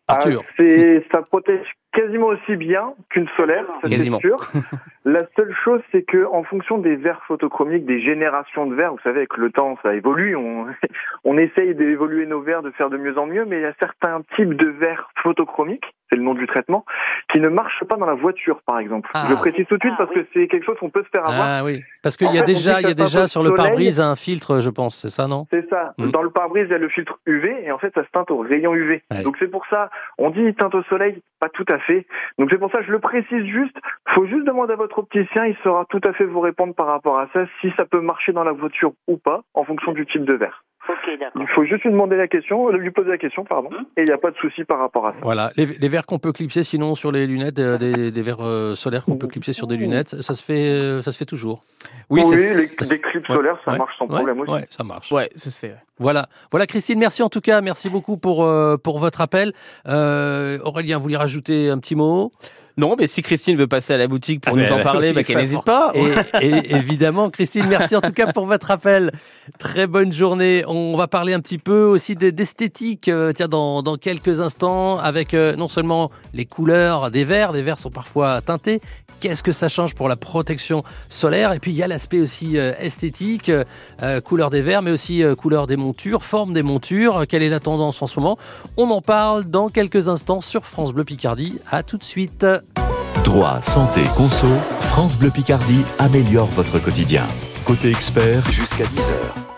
Arthur. 0.08 0.42
Ah, 0.58 0.62
ça 1.12 1.22
protège 1.22 1.66
quasiment 1.92 2.26
aussi 2.26 2.56
bien 2.56 2.94
qu'une 3.10 3.28
solaire, 3.36 3.64
ça 3.82 3.88
c'est 3.88 4.20
sûr. 4.20 4.38
La 5.04 5.22
seule 5.36 5.54
chose, 5.64 5.80
c'est 5.90 6.02
que 6.02 6.26
en 6.26 6.44
fonction 6.44 6.76
des 6.76 6.94
verres 6.96 7.22
photochromiques, 7.26 7.86
des 7.86 8.02
générations 8.02 8.66
de 8.66 8.74
verres, 8.74 8.92
vous 8.92 9.00
savez, 9.02 9.20
avec 9.20 9.38
le 9.38 9.50
temps, 9.50 9.78
ça 9.82 9.94
évolue. 9.94 10.36
On, 10.36 10.66
on 11.24 11.38
essaye 11.38 11.74
d'évoluer 11.74 12.26
nos 12.26 12.42
verres, 12.42 12.62
de 12.62 12.70
faire 12.72 12.90
de 12.90 12.98
mieux 12.98 13.16
en 13.16 13.26
mieux, 13.26 13.46
mais 13.46 13.58
il 13.58 13.62
y 13.62 13.66
a 13.66 13.72
certains 13.80 14.20
types 14.36 14.54
de 14.54 14.68
verres 14.68 15.08
photochromiques, 15.22 15.94
c'est 16.10 16.16
le 16.16 16.22
nom 16.22 16.34
du 16.34 16.46
traitement, 16.46 16.84
qui 17.32 17.40
ne 17.40 17.48
marchent 17.48 17.84
pas 17.84 17.96
dans 17.96 18.04
la 18.04 18.14
voiture, 18.14 18.60
par 18.66 18.78
exemple. 18.78 19.08
Je 19.14 19.30
le 19.30 19.36
précise 19.36 19.66
tout 19.66 19.76
de 19.76 19.82
suite 19.82 19.94
parce 19.96 20.10
que 20.10 20.26
c'est 20.34 20.46
quelque 20.46 20.64
chose 20.64 20.76
qu'on 20.78 20.90
peut 20.90 21.04
se 21.04 21.08
faire 21.08 21.26
avoir. 21.26 21.46
Ah 21.46 21.64
oui, 21.64 21.82
parce 22.02 22.18
qu'il 22.18 22.32
y 22.32 22.38
a 22.38 22.42
déjà, 22.42 22.80
il 22.80 22.88
y 22.88 22.90
a 22.90 22.94
déjà 22.94 23.28
sur 23.28 23.42
le 23.42 23.54
pare-brise 23.54 24.00
un 24.00 24.16
filtre, 24.16 24.60
je 24.60 24.70
pense, 24.70 25.00
c'est 25.00 25.10
ça, 25.10 25.26
non? 25.26 25.46
C'est 25.50 25.68
ça. 25.70 25.94
Mm. 25.96 26.10
Dans 26.10 26.22
le 26.22 26.30
pare-brise, 26.30 26.66
il 26.68 26.72
y 26.72 26.74
a 26.74 26.78
le 26.78 26.88
filtre 26.88 27.18
UV 27.24 27.64
et 27.64 27.72
en 27.72 27.78
fait, 27.78 27.94
ça 27.94 28.04
se 28.04 28.10
teinte 28.10 28.30
au 28.30 28.38
rayon 28.38 28.74
UV. 28.74 29.02
Donc 29.24 29.36
c'est 29.38 29.50
pour 29.50 29.64
ça, 29.70 29.90
on 30.18 30.30
dit 30.30 30.54
teinte 30.54 30.74
au 30.74 30.82
soleil, 30.84 31.22
pas 31.40 31.48
tout 31.48 31.66
à 31.70 31.77
fait. 31.78 32.06
Donc 32.38 32.48
c'est 32.50 32.58
pour 32.58 32.70
ça, 32.70 32.82
je 32.82 32.90
le 32.90 32.98
précise 32.98 33.44
juste. 33.44 33.76
Faut 34.14 34.26
juste 34.26 34.46
demander 34.46 34.72
à 34.72 34.76
votre 34.76 34.98
opticien, 34.98 35.46
il 35.46 35.56
saura 35.62 35.84
tout 35.88 36.00
à 36.04 36.12
fait 36.12 36.24
vous 36.24 36.40
répondre 36.40 36.74
par 36.74 36.86
rapport 36.86 37.18
à 37.18 37.28
ça, 37.32 37.46
si 37.60 37.72
ça 37.76 37.84
peut 37.84 38.00
marcher 38.00 38.32
dans 38.32 38.44
la 38.44 38.52
voiture 38.52 38.92
ou 39.06 39.16
pas, 39.16 39.42
en 39.54 39.64
fonction 39.64 39.92
du 39.92 40.06
type 40.06 40.24
de 40.24 40.34
verre. 40.34 40.64
Il 41.36 41.46
faut 41.54 41.64
juste 41.64 41.84
lui 41.84 41.90
demander 41.90 42.16
la 42.16 42.28
question, 42.28 42.70
lui 42.70 42.90
poser 42.90 43.10
la 43.10 43.18
question, 43.18 43.44
pardon, 43.44 43.68
hum. 43.70 43.86
et 43.96 44.02
il 44.02 44.04
n'y 44.04 44.12
a 44.12 44.18
pas 44.18 44.30
de 44.30 44.36
souci 44.36 44.64
par 44.64 44.78
rapport 44.78 45.06
à 45.06 45.12
ça. 45.12 45.18
Voilà, 45.22 45.52
les, 45.56 45.88
verres 45.88 46.06
qu'on 46.06 46.18
peut 46.18 46.32
clipser 46.32 46.62
sinon 46.62 46.94
sur 46.94 47.12
les 47.12 47.26
lunettes, 47.26 47.58
euh, 47.58 47.78
des, 48.10 48.22
verres 48.22 48.44
euh, 48.44 48.74
solaires 48.74 49.04
qu'on 49.04 49.16
peut 49.16 49.26
clipser 49.26 49.52
sur 49.52 49.66
des 49.66 49.76
lunettes, 49.76 50.20
ça 50.22 50.34
se 50.34 50.42
fait, 50.42 50.68
euh, 50.68 51.02
ça 51.02 51.12
se 51.12 51.18
fait 51.18 51.24
toujours. 51.24 51.62
Oui, 52.10 52.22
oui 52.24 52.36
les, 52.36 52.86
des 52.86 53.00
clips 53.00 53.26
solaires, 53.26 53.58
ça 53.64 53.76
marche 53.76 53.96
sans 53.98 54.06
problème 54.06 54.40
aussi. 54.40 54.50
Ouais, 54.50 54.66
ça 54.70 54.84
marche. 54.84 55.12
Ouais, 55.12 55.30
ça 55.36 55.50
se 55.50 55.58
fait. 55.58 55.74
Voilà, 55.98 56.26
voilà 56.50 56.66
Christine, 56.66 56.98
merci 56.98 57.22
en 57.22 57.28
tout 57.28 57.40
cas, 57.40 57.60
merci 57.60 57.90
beaucoup 57.90 58.18
pour 58.18 58.48
pour 58.82 58.98
votre 58.98 59.20
appel. 59.20 59.52
Aurélien, 59.86 60.96
vous 60.96 61.02
voulez 61.02 61.16
rajouter 61.16 61.70
un 61.70 61.78
petit 61.78 61.96
mot? 61.96 62.32
Non, 62.78 62.94
mais 62.96 63.08
si 63.08 63.22
Christine 63.22 63.56
veut 63.56 63.66
passer 63.66 63.92
à 63.92 63.96
la 63.96 64.06
boutique 64.06 64.40
pour 64.40 64.56
nous 64.56 64.70
en 64.70 64.80
parler, 64.80 65.12
bah, 65.12 65.24
qu'elle 65.24 65.38
n'hésite 65.38 65.64
pas. 65.64 65.92
Et, 66.40 66.76
évidemment, 66.76 67.28
Christine, 67.28 67.66
merci 67.68 67.96
en 67.96 68.00
tout 68.00 68.12
cas 68.12 68.32
pour 68.32 68.46
votre 68.46 68.70
appel. 68.70 69.10
Très 69.58 69.88
bonne 69.88 70.12
journée. 70.12 70.62
On 70.68 70.96
va 70.96 71.08
parler 71.08 71.32
un 71.32 71.40
petit 71.40 71.58
peu 71.58 71.82
aussi 71.82 72.14
d'esthétique, 72.14 73.08
euh, 73.08 73.32
tiens, 73.32 73.48
dans, 73.48 73.82
dans, 73.82 73.96
quelques 73.96 74.40
instants, 74.40 74.96
avec 74.98 75.34
euh, 75.34 75.56
non 75.56 75.66
seulement 75.66 76.12
les 76.34 76.44
couleurs 76.44 77.10
des 77.10 77.24
verres, 77.24 77.52
des 77.52 77.62
verres 77.62 77.80
sont 77.80 77.90
parfois 77.90 78.40
teintés. 78.42 78.80
Qu'est-ce 79.18 79.42
que 79.42 79.50
ça 79.50 79.68
change 79.68 79.96
pour 79.96 80.08
la 80.08 80.14
protection 80.14 80.84
solaire? 81.08 81.52
Et 81.54 81.58
puis 81.58 81.72
il 81.72 81.76
y 81.76 81.82
a 81.82 81.88
l'aspect 81.88 82.20
aussi 82.20 82.58
euh, 82.58 82.74
esthétique, 82.78 83.50
couleur 84.24 84.50
des 84.50 84.60
verres, 84.60 84.82
mais 84.82 84.92
aussi 84.92 85.24
couleur 85.36 85.66
des 85.66 85.76
montures, 85.76 86.22
forme 86.22 86.52
des 86.52 86.62
montures. 86.62 87.24
Quelle 87.28 87.42
est 87.42 87.48
la 87.48 87.58
tendance 87.58 88.00
en 88.02 88.06
ce 88.06 88.20
moment? 88.20 88.38
On 88.76 88.88
en 88.90 89.00
parle 89.00 89.44
dans 89.44 89.68
quelques 89.68 90.06
instants 90.06 90.40
sur 90.40 90.64
France 90.64 90.92
Bleu 90.92 91.02
Picardie. 91.02 91.58
À 91.68 91.82
tout 91.82 91.98
de 91.98 92.04
suite. 92.04 92.46
Droit, 93.24 93.60
santé, 93.62 94.02
conso, 94.16 94.46
France 94.80 95.16
Bleu 95.16 95.30
Picardie 95.30 95.84
améliore 95.98 96.48
votre 96.48 96.78
quotidien. 96.78 97.26
Côté 97.64 97.90
expert, 97.90 98.44
jusqu'à 98.50 98.84
10h. 98.84 99.48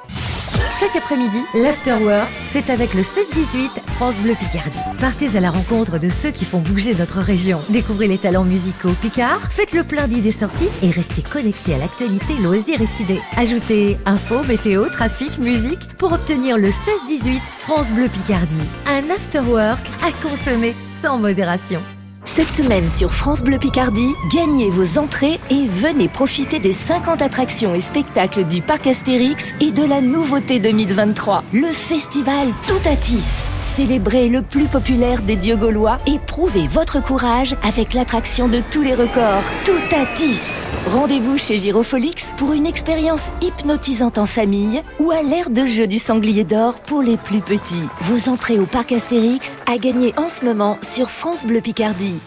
Chaque 0.80 0.96
après-midi, 0.96 1.42
l'Afterwork, 1.54 2.30
c'est 2.48 2.70
avec 2.70 2.94
le 2.94 3.02
16-18 3.02 3.68
France 3.96 4.16
Bleu 4.16 4.34
Picardie. 4.34 4.78
Partez 4.98 5.36
à 5.36 5.40
la 5.40 5.50
rencontre 5.50 5.98
de 5.98 6.08
ceux 6.08 6.30
qui 6.30 6.46
font 6.46 6.60
bouger 6.60 6.94
notre 6.94 7.18
région. 7.18 7.60
Découvrez 7.68 8.08
les 8.08 8.16
talents 8.16 8.44
musicaux 8.44 8.94
Picard, 9.02 9.52
faites 9.52 9.74
le 9.74 9.84
plein 9.84 10.08
d'idées 10.08 10.32
sorties 10.32 10.70
et 10.82 10.90
restez 10.90 11.20
connectés 11.20 11.74
à 11.74 11.78
l'actualité 11.78 12.32
loisirs 12.40 12.80
et 12.80 12.86
cidés. 12.86 13.20
Ajoutez 13.36 13.98
info, 14.06 14.42
météo, 14.48 14.88
trafic, 14.88 15.36
musique 15.38 15.86
pour 15.98 16.12
obtenir 16.12 16.56
le 16.56 16.68
16-18 16.68 17.40
France 17.58 17.90
Bleu 17.92 18.08
Picardie. 18.08 18.56
Un 18.86 19.10
Afterwork 19.10 19.86
à 20.02 20.12
consommer 20.26 20.74
sans 21.02 21.18
modération. 21.18 21.82
Cette 22.24 22.50
semaine 22.50 22.86
sur 22.86 23.12
France 23.12 23.42
Bleu 23.42 23.58
Picardie, 23.58 24.14
gagnez 24.32 24.68
vos 24.68 24.98
entrées 24.98 25.40
et 25.48 25.66
venez 25.66 26.08
profiter 26.08 26.58
des 26.58 26.72
50 26.72 27.22
attractions 27.22 27.74
et 27.74 27.80
spectacles 27.80 28.44
du 28.44 28.60
parc 28.60 28.86
Astérix 28.86 29.54
et 29.60 29.72
de 29.72 29.82
la 29.82 30.02
nouveauté 30.02 30.58
2023, 30.58 31.44
le 31.52 31.68
festival 31.68 32.48
Toutatis. 32.68 33.46
Célébrez 33.58 34.28
le 34.28 34.42
plus 34.42 34.66
populaire 34.66 35.22
des 35.22 35.36
dieux 35.36 35.56
gaulois 35.56 35.98
et 36.06 36.18
prouvez 36.18 36.66
votre 36.66 37.02
courage 37.02 37.56
avec 37.62 37.94
l'attraction 37.94 38.48
de 38.48 38.60
tous 38.70 38.82
les 38.82 38.94
records, 38.94 39.44
Toutatis. 39.64 40.62
Rendez-vous 40.86 41.38
chez 41.38 41.58
Girofolix 41.58 42.34
pour 42.36 42.52
une 42.52 42.66
expérience 42.66 43.32
hypnotisante 43.42 44.18
en 44.18 44.26
famille 44.26 44.80
ou 44.98 45.10
à 45.10 45.22
l'ère 45.22 45.50
de 45.50 45.66
jeu 45.66 45.86
du 45.86 45.98
sanglier 45.98 46.44
d'or 46.44 46.80
pour 46.80 47.02
les 47.02 47.16
plus 47.16 47.40
petits. 47.40 47.86
Vos 48.02 48.30
entrées 48.30 48.58
au 48.58 48.66
parc 48.66 48.92
Astérix 48.92 49.56
à 49.66 49.78
gagner 49.78 50.14
en 50.16 50.28
ce 50.28 50.44
moment 50.44 50.78
sur 50.82 51.10
France 51.10 51.46
Bleu 51.46 51.60
Picardie. 51.60 52.20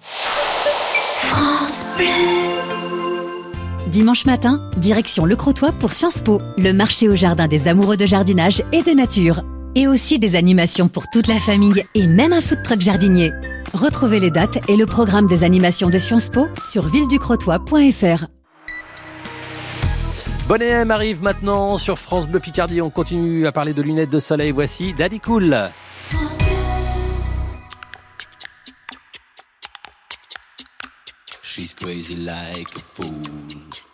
France 0.00 1.86
Bleu. 1.96 2.06
Dimanche 3.88 4.26
matin, 4.26 4.60
direction 4.76 5.24
Le 5.24 5.34
Crotoy 5.34 5.72
pour 5.72 5.92
Sciences 5.92 6.22
Po, 6.22 6.40
le 6.56 6.72
marché 6.72 7.08
au 7.08 7.14
jardin 7.14 7.48
des 7.48 7.68
amoureux 7.68 7.96
de 7.96 8.06
jardinage 8.06 8.62
et 8.72 8.82
de 8.82 8.92
nature. 8.92 9.42
Et 9.74 9.86
aussi 9.86 10.18
des 10.18 10.36
animations 10.36 10.88
pour 10.88 11.08
toute 11.10 11.26
la 11.26 11.38
famille 11.38 11.84
et 11.94 12.06
même 12.06 12.32
un 12.32 12.40
food 12.40 12.62
truck 12.62 12.80
jardinier. 12.80 13.32
Retrouvez 13.74 14.18
les 14.18 14.30
dates 14.30 14.58
et 14.68 14.76
le 14.76 14.86
programme 14.86 15.26
des 15.26 15.44
animations 15.44 15.90
de 15.90 15.98
Sciences 15.98 16.30
Po 16.30 16.48
sur 16.58 16.86
villeducrotoy.fr. 16.86 18.26
Bonnet 20.48 20.66
M 20.66 20.90
arrive 20.90 21.22
maintenant 21.22 21.76
sur 21.76 21.98
France 21.98 22.26
Bleu 22.26 22.40
Picardie. 22.40 22.80
On 22.80 22.90
continue 22.90 23.46
à 23.46 23.52
parler 23.52 23.74
de 23.74 23.82
lunettes 23.82 24.10
de 24.10 24.18
soleil. 24.18 24.50
Voici 24.52 24.94
Daddy 24.94 25.20
Cool. 25.20 25.70
She's 31.42 31.74
crazy 31.74 32.16
like 32.16 32.68
a 32.74 32.80
fool. 32.80 33.87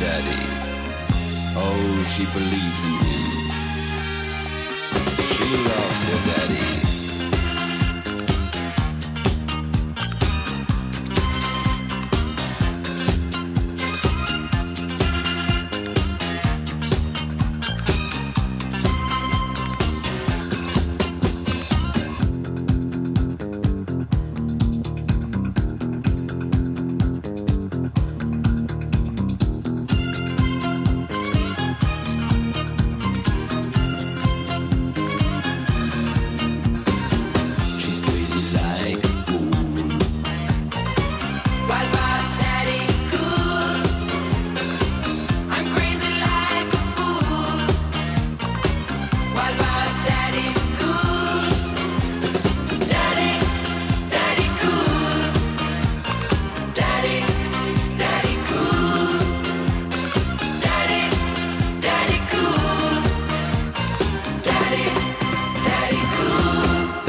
Daddy. 0.00 0.42
Oh, 1.56 2.04
she 2.12 2.24
believes 2.32 2.80
in 2.86 2.94
him. 3.08 3.26
She 5.32 5.48
loves 5.68 6.02
her 6.08 6.20
daddy. 6.30 6.89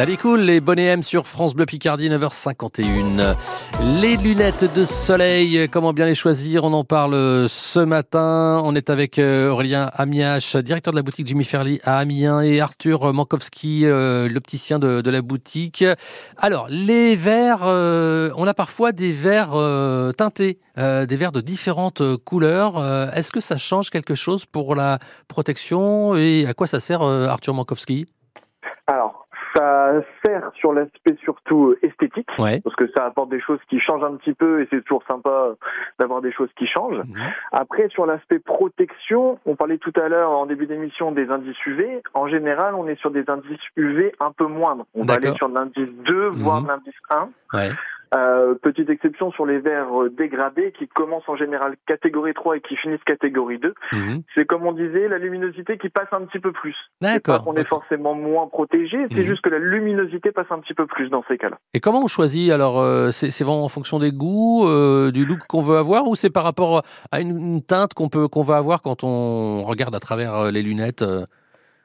Salut 0.01 0.17
cool, 0.17 0.41
les 0.41 0.61
bonnets 0.61 0.85
M 0.85 1.03
sur 1.03 1.27
France 1.27 1.53
Bleu 1.53 1.67
Picardie, 1.67 2.09
9h51. 2.09 3.35
Les 4.01 4.17
lunettes 4.17 4.73
de 4.73 4.83
soleil, 4.83 5.69
comment 5.69 5.93
bien 5.93 6.07
les 6.07 6.15
choisir? 6.15 6.63
On 6.63 6.73
en 6.73 6.83
parle 6.83 7.47
ce 7.47 7.77
matin. 7.77 8.59
On 8.65 8.73
est 8.73 8.89
avec 8.89 9.19
euh, 9.19 9.51
Aurélien 9.51 9.91
Amiache, 9.93 10.55
directeur 10.55 10.91
de 10.91 10.97
la 10.97 11.03
boutique 11.03 11.27
Jimmy 11.27 11.43
Ferly 11.43 11.79
à 11.83 11.99
Amiens, 11.99 12.41
et 12.41 12.61
Arthur 12.61 13.13
Mankowski, 13.13 13.81
euh, 13.85 14.27
l'opticien 14.27 14.79
de, 14.79 15.01
de, 15.01 15.11
la 15.11 15.21
boutique. 15.21 15.85
Alors, 16.35 16.65
les 16.67 17.15
verres, 17.15 17.65
euh, 17.65 18.31
on 18.37 18.47
a 18.47 18.55
parfois 18.55 18.93
des 18.93 19.11
verres 19.11 19.55
teintés, 20.17 20.57
des 20.77 21.15
verres 21.15 21.31
de 21.31 21.41
différentes 21.41 22.01
couleurs. 22.25 22.83
Est-ce 23.15 23.31
que 23.31 23.39
ça 23.39 23.57
change 23.57 23.91
quelque 23.91 24.15
chose 24.15 24.47
pour 24.47 24.73
la 24.73 24.97
protection? 25.27 26.15
Et 26.15 26.47
à 26.47 26.55
quoi 26.55 26.65
ça 26.65 26.79
sert, 26.79 27.03
Arthur 27.03 27.53
Mankowski? 27.53 28.07
Ça 29.91 30.01
sert 30.23 30.51
sur 30.55 30.73
l'aspect 30.73 31.15
surtout 31.23 31.75
esthétique, 31.81 32.29
parce 32.37 32.75
que 32.75 32.89
ça 32.95 33.05
apporte 33.05 33.29
des 33.29 33.41
choses 33.41 33.59
qui 33.69 33.79
changent 33.79 34.03
un 34.03 34.15
petit 34.15 34.33
peu 34.33 34.61
et 34.61 34.67
c'est 34.69 34.81
toujours 34.81 35.03
sympa 35.07 35.55
d'avoir 35.99 36.21
des 36.21 36.31
choses 36.31 36.49
qui 36.57 36.67
changent. 36.67 37.03
Mhm. 37.05 37.15
Après, 37.51 37.89
sur 37.89 38.05
l'aspect 38.05 38.39
protection, 38.39 39.39
on 39.45 39.55
parlait 39.55 39.77
tout 39.77 39.93
à 39.95 40.07
l'heure 40.07 40.31
en 40.31 40.45
début 40.45 40.67
d'émission 40.67 41.11
des 41.11 41.29
indices 41.29 41.65
UV. 41.65 42.01
En 42.13 42.27
général, 42.27 42.75
on 42.75 42.87
est 42.87 42.99
sur 42.99 43.11
des 43.11 43.23
indices 43.27 43.59
UV 43.75 44.13
un 44.19 44.31
peu 44.31 44.47
moindres. 44.47 44.85
On 44.95 45.03
va 45.03 45.15
aller 45.15 45.33
sur 45.33 45.49
l'indice 45.49 45.89
2, 46.05 46.27
voire 46.29 46.61
mhm. 46.61 46.67
l'indice 46.67 46.95
1. 47.09 47.29
Ouais. 47.53 47.71
Euh, 48.13 48.55
petite 48.55 48.89
exception 48.89 49.31
sur 49.31 49.45
les 49.45 49.59
verres 49.59 50.03
euh, 50.03 50.09
dégradés 50.09 50.73
qui 50.77 50.85
commencent 50.89 51.29
en 51.29 51.37
général 51.37 51.75
catégorie 51.87 52.33
3 52.33 52.57
et 52.57 52.61
qui 52.61 52.75
finissent 52.75 53.03
catégorie 53.05 53.57
2. 53.57 53.73
Mhm. 53.93 54.23
C'est 54.35 54.45
comme 54.45 54.65
on 54.65 54.73
disait, 54.73 55.07
la 55.07 55.17
luminosité 55.17 55.77
qui 55.77 55.87
passe 55.87 56.09
un 56.11 56.25
petit 56.25 56.39
peu 56.39 56.51
plus. 56.51 56.75
D'accord. 56.99 57.43
On 57.47 57.55
est 57.55 57.63
forcément 57.63 58.13
moins 58.13 58.47
protégé, 58.47 58.97
c'est 59.11 59.21
mhm. 59.21 59.27
juste 59.27 59.41
que 59.41 59.49
la 59.49 59.59
luminosité 59.59 60.33
passe 60.33 60.47
un 60.49 60.59
petit 60.59 60.73
peu 60.73 60.87
plus 60.87 61.09
dans 61.09 61.23
ces 61.29 61.37
cas-là. 61.37 61.57
Et 61.73 61.79
comment 61.79 62.03
on 62.03 62.07
choisit 62.07 62.51
Alors, 62.51 62.81
euh, 62.81 63.11
c'est 63.11 63.45
vraiment 63.45 63.63
en 63.63 63.69
fonction 63.69 63.97
des 63.97 64.11
goûts, 64.11 64.67
du 65.13 65.25
look 65.25 65.39
qu'on 65.47 65.61
veut 65.61 65.77
avoir, 65.77 66.05
ou 66.07 66.15
c'est 66.15 66.29
par 66.29 66.43
rapport 66.43 66.83
à 67.11 67.21
une, 67.21 67.61
teinte 67.61 67.93
qu'on 67.93 68.09
peut 68.09 68.27
qu'on 68.27 68.43
va 68.43 68.57
avoir 68.57 68.81
quand 68.81 69.03
on 69.03 69.63
regarde 69.63 69.95
à 69.95 69.99
travers 69.99 70.51
les 70.51 70.63
lunettes 70.63 71.03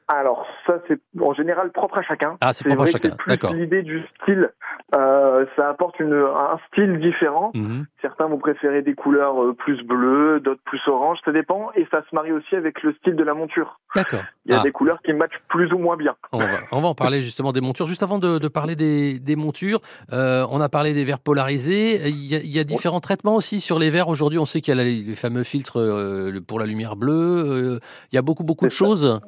alors 0.07 0.45
ça 0.65 0.79
c'est 0.87 0.99
en 1.21 1.33
général 1.33 1.71
propre 1.71 1.97
à 1.97 2.01
chacun. 2.01 2.37
Ah 2.39 2.53
c'est 2.53 2.65
propre 2.65 2.83
à 2.83 2.85
chacun. 2.85 3.15
D'accord. 3.27 3.53
L'idée 3.53 3.83
du 3.83 4.01
style, 4.21 4.51
euh, 4.95 5.45
ça 5.57 5.69
apporte 5.69 5.99
une, 5.99 6.13
un 6.13 6.57
style 6.67 6.99
différent. 6.99 7.51
Mhm. 7.53 7.85
Certains 8.01 8.27
vont 8.27 8.37
préférer 8.37 8.81
des 8.81 8.93
couleurs 8.93 9.43
euh, 9.43 9.53
plus 9.53 9.83
bleues, 9.83 10.39
d'autres 10.39 10.61
plus 10.63 10.79
orange, 10.87 11.19
ça 11.25 11.33
dépend 11.33 11.71
et 11.75 11.85
ça 11.91 12.03
se 12.09 12.15
marie 12.15 12.31
aussi 12.31 12.55
avec 12.55 12.81
le 12.83 12.93
style 12.93 13.17
de 13.17 13.23
la 13.23 13.33
monture. 13.33 13.79
D'accord. 13.95 14.21
Il 14.45 14.53
y 14.53 14.55
a 14.55 14.61
ah. 14.61 14.63
des 14.63 14.71
couleurs 14.71 15.01
qui 15.01 15.11
matchent 15.11 15.41
plus 15.49 15.73
ou 15.73 15.77
moins 15.77 15.97
bien. 15.97 16.15
On 16.31 16.39
va, 16.39 16.45
on 16.71 16.81
va 16.81 16.87
en 16.87 16.95
parler 16.95 17.21
justement 17.21 17.51
des 17.51 17.61
montures. 17.61 17.87
Juste 17.87 18.03
avant 18.03 18.17
de, 18.17 18.37
de 18.37 18.47
parler 18.47 18.77
des, 18.77 19.19
des 19.19 19.35
montures, 19.35 19.81
euh, 20.13 20.45
on 20.49 20.61
a 20.61 20.69
parlé 20.69 20.93
des 20.93 21.03
verres 21.03 21.19
polarisés. 21.19 22.07
Il 22.07 22.25
y 22.25 22.35
a, 22.35 22.39
il 22.39 22.55
y 22.55 22.59
a 22.59 22.63
différents 22.63 23.01
traitements 23.01 23.35
aussi 23.35 23.59
sur 23.59 23.77
les 23.77 23.89
verres. 23.89 24.07
Aujourd'hui, 24.07 24.39
on 24.39 24.45
sait 24.45 24.61
qu'il 24.61 24.73
y 24.75 24.79
a 24.79 24.83
les, 24.83 25.15
fameux 25.15 25.43
filtres 25.43 25.79
euh, 25.79 26.39
pour 26.47 26.59
la 26.59 26.65
lumière 26.65 26.95
bleue. 26.95 27.79
il 28.11 28.15
y 28.15 28.17
a 28.17 28.21
beaucoup 28.21 28.45
beaucoup 28.45 28.65
de 28.65 28.71
choses. 28.71 29.19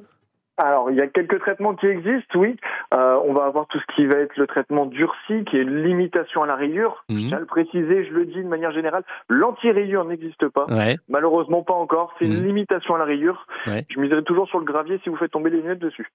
Alors, 0.60 0.91
il 0.91 0.98
y 0.98 1.02
a 1.02 1.08
quelques 1.08 1.39
traitements 1.39 1.74
qui 1.74 1.88
existent, 1.88 2.38
oui. 2.38 2.58
Euh, 2.93 3.17
on 3.26 3.34
va 3.34 3.45
avoir 3.45 3.65
tout 3.67 3.80
ce 3.80 3.95
qui 3.95 4.06
va 4.06 4.17
être 4.17 4.36
le 4.36 4.45
traitement 4.45 4.86
durci, 4.86 5.45
qui 5.45 5.58
est 5.58 5.63
limitation 5.63 6.43
à 6.43 6.48
la 6.48 6.56
rayure. 6.56 7.06
Je 7.08 7.15
mhm. 7.15 7.28
tiens 7.30 7.38
à 7.38 7.39
le 7.39 7.45
préciser, 7.45 8.06
je 8.06 8.13
le 8.13 8.26
dis 8.26 8.43
de 8.43 8.48
manière 8.48 8.74
générale, 8.74 9.04
l'anti-rayure 9.30 10.04
n'existe 10.04 10.50
pas. 10.50 10.67
Malheureusement, 11.08 11.63
pas 11.63 11.74
encore. 11.74 12.13
C'est 12.19 12.26
une 12.26 12.41
mhm. 12.41 12.48
limitation 12.48 12.95
à 12.95 12.98
la 12.98 13.06
rayure. 13.06 13.48
Je 13.65 14.00
miserai 14.00 14.24
toujours 14.24 14.50
sur 14.50 14.60
le 14.60 14.65
gravier 14.65 15.00
si 15.04 15.10
vous 15.10 15.15
faites 15.15 15.32
tomber 15.32 15.50
les 15.50 15.62
lunettes 15.62 15.80
dessus. 15.80 16.08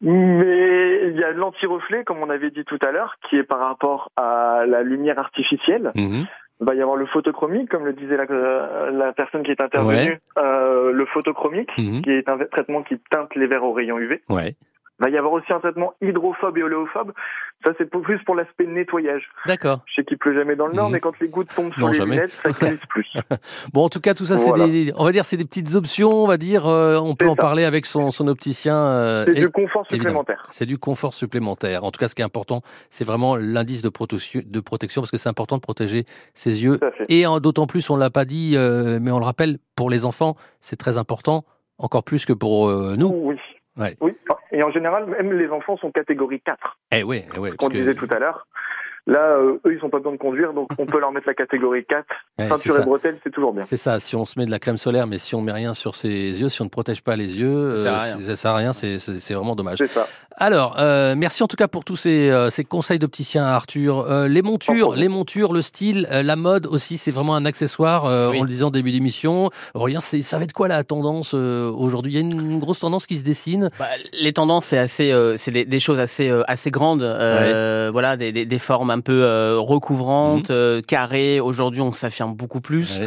Mais 0.00 1.08
il 1.10 1.16
y 1.18 1.24
a 1.24 1.32
l'anti-reflet, 1.32 2.04
comme 2.04 2.22
on 2.22 2.30
avait 2.30 2.50
dit 2.50 2.64
tout 2.64 2.78
à 2.86 2.90
l'heure, 2.90 3.16
qui 3.28 3.36
est 3.36 3.44
par 3.44 3.60
rapport 3.60 4.10
à 4.16 4.64
la 4.66 4.82
lumière 4.82 5.18
artificielle. 5.18 5.92
Mhm. 5.94 6.24
Il 6.60 6.66
va 6.66 6.74
y 6.74 6.80
avoir 6.80 6.96
le 6.96 7.06
photochromique, 7.06 7.68
comme 7.68 7.84
le 7.84 7.92
disait 7.92 8.16
la, 8.16 8.90
la 8.90 9.12
personne 9.12 9.42
qui 9.42 9.50
est 9.50 9.60
intervenue, 9.60 10.20
euh, 10.38 10.92
le 10.92 11.06
photochromique, 11.06 11.70
mhm. 11.76 12.02
qui 12.02 12.10
est 12.10 12.28
un 12.28 12.38
traitement 12.38 12.82
qui 12.82 12.98
teinte 13.10 13.34
les 13.34 13.46
verres 13.46 13.64
aux 13.64 13.72
rayons 13.72 13.98
UV. 13.98 14.22
Ouais. 14.28 14.54
Il 15.00 15.04
va 15.04 15.10
y 15.10 15.18
avoir 15.18 15.32
aussi 15.32 15.52
un 15.52 15.58
traitement 15.58 15.94
hydrophobe 16.00 16.56
et 16.56 16.62
oléophobe. 16.62 17.12
Ça, 17.64 17.72
c'est 17.78 17.90
plus 17.90 18.22
pour 18.24 18.36
l'aspect 18.36 18.66
nettoyage. 18.66 19.28
D'accord. 19.46 19.80
Je 19.86 19.94
sais 19.94 20.04
qu'il 20.04 20.18
pleut 20.18 20.34
jamais 20.34 20.54
dans 20.54 20.68
le 20.68 20.74
nord, 20.74 20.86
mhm. 20.86 20.92
mais 20.92 21.00
quand 21.00 21.18
les 21.20 21.28
gouttes 21.28 21.52
tombent 21.52 21.72
sur 21.72 21.88
les 21.88 21.98
lunettes, 21.98 22.30
ça 22.30 22.50
glisse 22.68 22.78
plus. 22.88 23.08
bon, 23.72 23.84
en 23.84 23.88
tout 23.88 24.00
cas, 24.00 24.14
tout 24.14 24.26
ça, 24.26 24.36
c'est 24.36 24.52
des, 24.52 24.92
on 24.96 25.04
va 25.04 25.10
dire, 25.10 25.24
c'est 25.24 25.36
des 25.36 25.44
petites 25.44 25.74
options. 25.74 26.12
On 26.12 26.26
va 26.28 26.36
dire, 26.36 26.68
euh, 26.68 26.96
on 26.96 27.16
peut 27.16 27.28
en 27.28 27.34
parler 27.34 27.64
avec 27.64 27.86
son, 27.86 28.10
son 28.10 28.28
opticien. 28.28 28.76
Euh, 28.76 29.24
c'est 29.26 29.34
du 29.34 29.50
confort 29.50 29.84
supplémentaire. 29.88 30.46
C'est 30.50 30.66
du 30.66 30.78
confort 30.78 31.12
supplémentaire. 31.12 31.82
En 31.82 31.90
tout 31.90 31.98
cas, 31.98 32.06
ce 32.06 32.14
qui 32.14 32.22
est 32.22 32.24
important, 32.24 32.62
c'est 32.90 33.04
vraiment 33.04 33.34
l'indice 33.34 33.82
de, 33.82 33.88
protection, 33.88 34.42
de 34.44 34.60
protection, 34.60 35.02
parce 35.02 35.10
que 35.10 35.16
c'est 35.16 35.28
important 35.28 35.56
de 35.56 35.62
protéger 35.62 36.04
ses 36.34 36.62
yeux. 36.62 36.78
Et 37.08 37.24
d'autant 37.42 37.66
plus, 37.66 37.90
on 37.90 37.96
l'a 37.96 38.10
pas 38.10 38.24
dit, 38.24 38.52
euh, 38.54 39.00
mais 39.02 39.10
on 39.10 39.18
le 39.18 39.24
rappelle, 39.24 39.58
pour 39.74 39.90
les 39.90 40.04
enfants, 40.04 40.36
c'est 40.60 40.76
très 40.76 40.98
important, 40.98 41.44
encore 41.78 42.04
plus 42.04 42.26
que 42.26 42.32
pour 42.32 42.70
nous. 42.70 43.08
Oui. 43.08 43.36
Oui, 43.76 44.14
et 44.52 44.62
en 44.62 44.70
général, 44.70 45.06
même 45.06 45.32
les 45.32 45.48
enfants 45.48 45.76
sont 45.76 45.90
catégorie 45.90 46.40
4. 46.40 46.78
Eh 46.92 47.02
oui, 47.02 47.24
eh 47.34 47.38
oui. 47.38 47.50
Qu'on 47.56 47.68
disait 47.68 47.94
tout 47.94 48.08
à 48.10 48.18
l'heure. 48.18 48.46
Là, 49.06 49.36
euh, 49.36 49.58
eux, 49.66 49.74
ils 49.74 49.80
sont 49.80 49.90
pas 49.90 49.98
besoin 49.98 50.12
de 50.12 50.16
conduire, 50.18 50.54
donc 50.54 50.70
on 50.78 50.86
peut 50.86 50.98
leur 50.98 51.12
mettre 51.12 51.26
la 51.26 51.34
catégorie 51.34 51.84
4. 51.84 52.06
Ceinture 52.38 52.80
et 52.80 52.84
bretelles, 52.84 53.18
c'est 53.22 53.30
toujours 53.30 53.52
bien. 53.52 53.64
C'est 53.64 53.76
ça, 53.76 54.00
si 54.00 54.16
on 54.16 54.24
se 54.24 54.38
met 54.38 54.46
de 54.46 54.50
la 54.50 54.58
crème 54.58 54.78
solaire, 54.78 55.06
mais 55.06 55.18
si 55.18 55.34
on 55.34 55.42
met 55.42 55.52
rien 55.52 55.74
sur 55.74 55.94
ses 55.94 56.08
yeux, 56.08 56.48
si 56.48 56.62
on 56.62 56.64
ne 56.64 56.70
protège 56.70 57.02
pas 57.02 57.14
les 57.14 57.38
yeux, 57.38 57.76
ça, 57.76 58.16
euh, 58.16 58.34
sert 58.34 58.52
à 58.52 58.56
rien, 58.56 58.72
c'est 58.72 58.96
vraiment 59.34 59.56
dommage. 59.56 59.78
C'est 59.78 59.88
ça. 59.88 60.06
Alors, 60.36 60.76
euh, 60.80 61.14
merci 61.16 61.44
en 61.44 61.46
tout 61.46 61.56
cas 61.56 61.68
pour 61.68 61.84
tous 61.84 61.94
ces, 61.96 62.28
euh, 62.28 62.50
ces 62.50 62.64
conseils 62.64 62.98
d'opticien, 62.98 63.44
Arthur. 63.44 64.00
Euh, 64.10 64.26
les 64.26 64.42
montures, 64.42 64.96
les 64.96 65.08
montures, 65.08 65.52
le 65.52 65.62
style, 65.62 66.08
euh, 66.10 66.22
la 66.22 66.34
mode 66.34 66.66
aussi, 66.66 66.98
c'est 66.98 67.12
vraiment 67.12 67.36
un 67.36 67.44
accessoire. 67.44 68.04
On 68.04 68.42
le 68.42 68.48
disait 68.48 68.64
en 68.64 68.70
début 68.70 68.90
d'émission. 68.90 69.50
Rien, 69.74 70.00
ça 70.00 70.38
va 70.38 70.44
être 70.44 70.52
quoi 70.52 70.68
la 70.68 70.82
tendance 70.82 71.34
aujourd'hui? 71.34 72.12
Il 72.12 72.14
y 72.16 72.18
a 72.18 72.20
une, 72.20 72.58
grosse 72.58 72.80
tendance 72.80 73.06
qui 73.06 73.18
se 73.18 73.24
dessine? 73.24 73.70
Bah, 73.78 73.86
les 74.12 74.32
tendances, 74.32 74.66
c'est 74.66 74.78
assez, 74.78 75.12
c'est 75.36 75.50
des, 75.50 75.64
des, 75.64 75.80
choses 75.80 76.00
assez, 76.00 76.30
assez 76.48 76.70
grandes. 76.70 77.02
Voilà, 77.92 78.16
des, 78.16 78.32
des, 78.32 78.46
des, 78.46 78.58
formes 78.58 78.90
un 78.94 79.00
peu 79.00 79.56
recouvrantes, 79.58 80.50
mhm. 80.50 80.82
carrées. 80.82 81.40
Aujourd'hui, 81.40 81.80
on 81.80 81.92
s'affirme 81.92 82.34
beaucoup 82.34 82.60
plus. 82.60 83.00